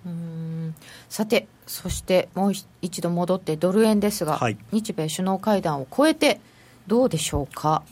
[1.08, 6.40] さて、そしてもう一度戻って、ドル円ですが、はい、日米首脳会談を超えて、
[6.86, 7.82] どうでしょうか？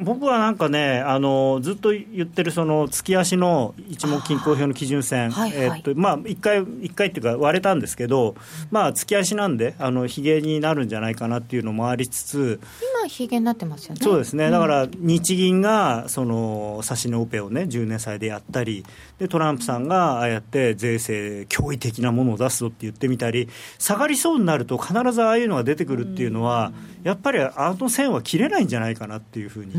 [0.00, 8.36] 僕はなんかねあのずっと言ってるその月足の一目均衡表の基準線、はいはい、えー、っとまあ、1回一回っていうか割れたんですけど、
[8.70, 12.60] まあ、月足なんであのひげになるんじゃないかなっていうのもありつつ
[13.02, 14.00] 今ひげになってますよね。
[14.02, 14.50] そうですね。
[14.50, 18.84] だから日銀がその指し値オペをね10年債でやったり
[19.18, 26.72] でトランプさんがああやって税制驚異的なものを出すぞって言ってみたり下がりそうになると必ずああいうのが出てくるっていうのは、
[27.02, 29.74] やっぱりあの線は切れないんじゃないかなっていうふうに。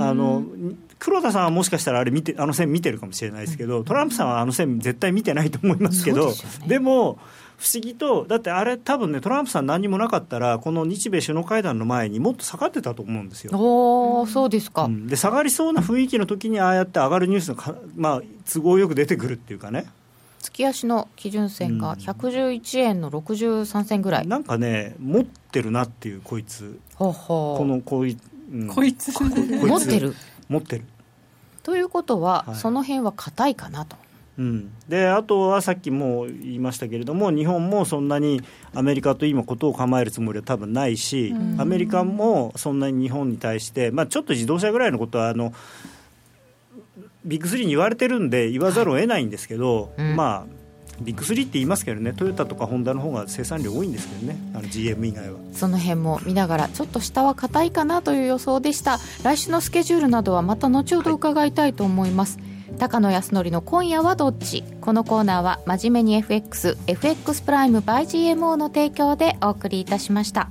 [0.00, 0.44] あの
[0.98, 6.32] 黒田さんはもしかしたらあれ見てあの線見てるかもしれないですけど、トランプさんはあの線絶対見てないと思いますけど、
[6.66, 7.18] でも
[7.58, 13.50] 不思議と、だってあれ、多分ね、トランプさん、何もなかったら、この日米首脳会談の前にもっと下がってたと思うんですよ。
[13.58, 19.86] おそうですか、うん、で下がりそうな雰囲気の時に、ああやって上がるニュースがまあ、都合よく出てくるっていうかね。
[20.58, 26.80] 月足の基準線が111円の63銭ぐらい、なんかね持ってるなっていうこいつ。
[26.96, 28.16] ほほこのこい,、
[28.52, 30.14] うん、こいつ持ってる。
[30.48, 30.84] 持ってる。
[31.62, 33.96] ということは、はい、その辺は硬いかなと。
[34.36, 38.40] うん、であとはさっきも言いましたけれども日本もそんなに
[38.72, 45.52] アメリカと今ことを構えるつもりは多分ないし、アメリカもそんなに日本に対して、まあ、ちょっと自動車ぐらいのことはあの
[47.24, 50.08] ビッグスリーに言われてるんで言わざるを得ないんですけど、はい。
[50.08, 50.58] うん、まあ
[51.00, 55.38] ビッグスリーって言いますけどねトヨタとかホンダの方が生産量多いんですけどねあの GM 以外は。
[55.52, 58.98] その辺も見ながらちょっと下は硬いかなという予想でした。
[59.22, 64.64] 来週のスケジュールなどはまた後ほど伺いたいと思います、はい、高野康則の今夜はどっち？
[64.80, 70.48] このコーナーは真面目に FXFX プライム by GMO の提供でお送りいたしました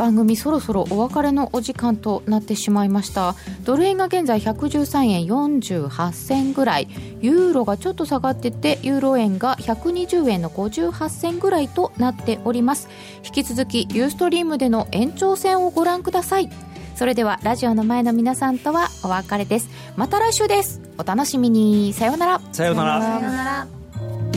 [0.00, 3.34] 番組そろそろお別れのお時間となってしまいました。
[3.64, 6.88] ドル円が現在113円48銭ぐらい。
[7.20, 12.88] ユーロがちょっと下がっててユーロ円が120円の58銭ぐらいとなっております。
[13.26, 16.48] 引き続きユーストリームでの延長戦をご覧ください。
[16.94, 19.68] それではラジオの前の皆さんとはお別れです。
[19.96, 20.80] また来週です。
[20.96, 21.92] お楽しみに。
[21.92, 22.40] さようなら。
[22.52, 23.02] さようなら。
[23.02, 24.29] さようなら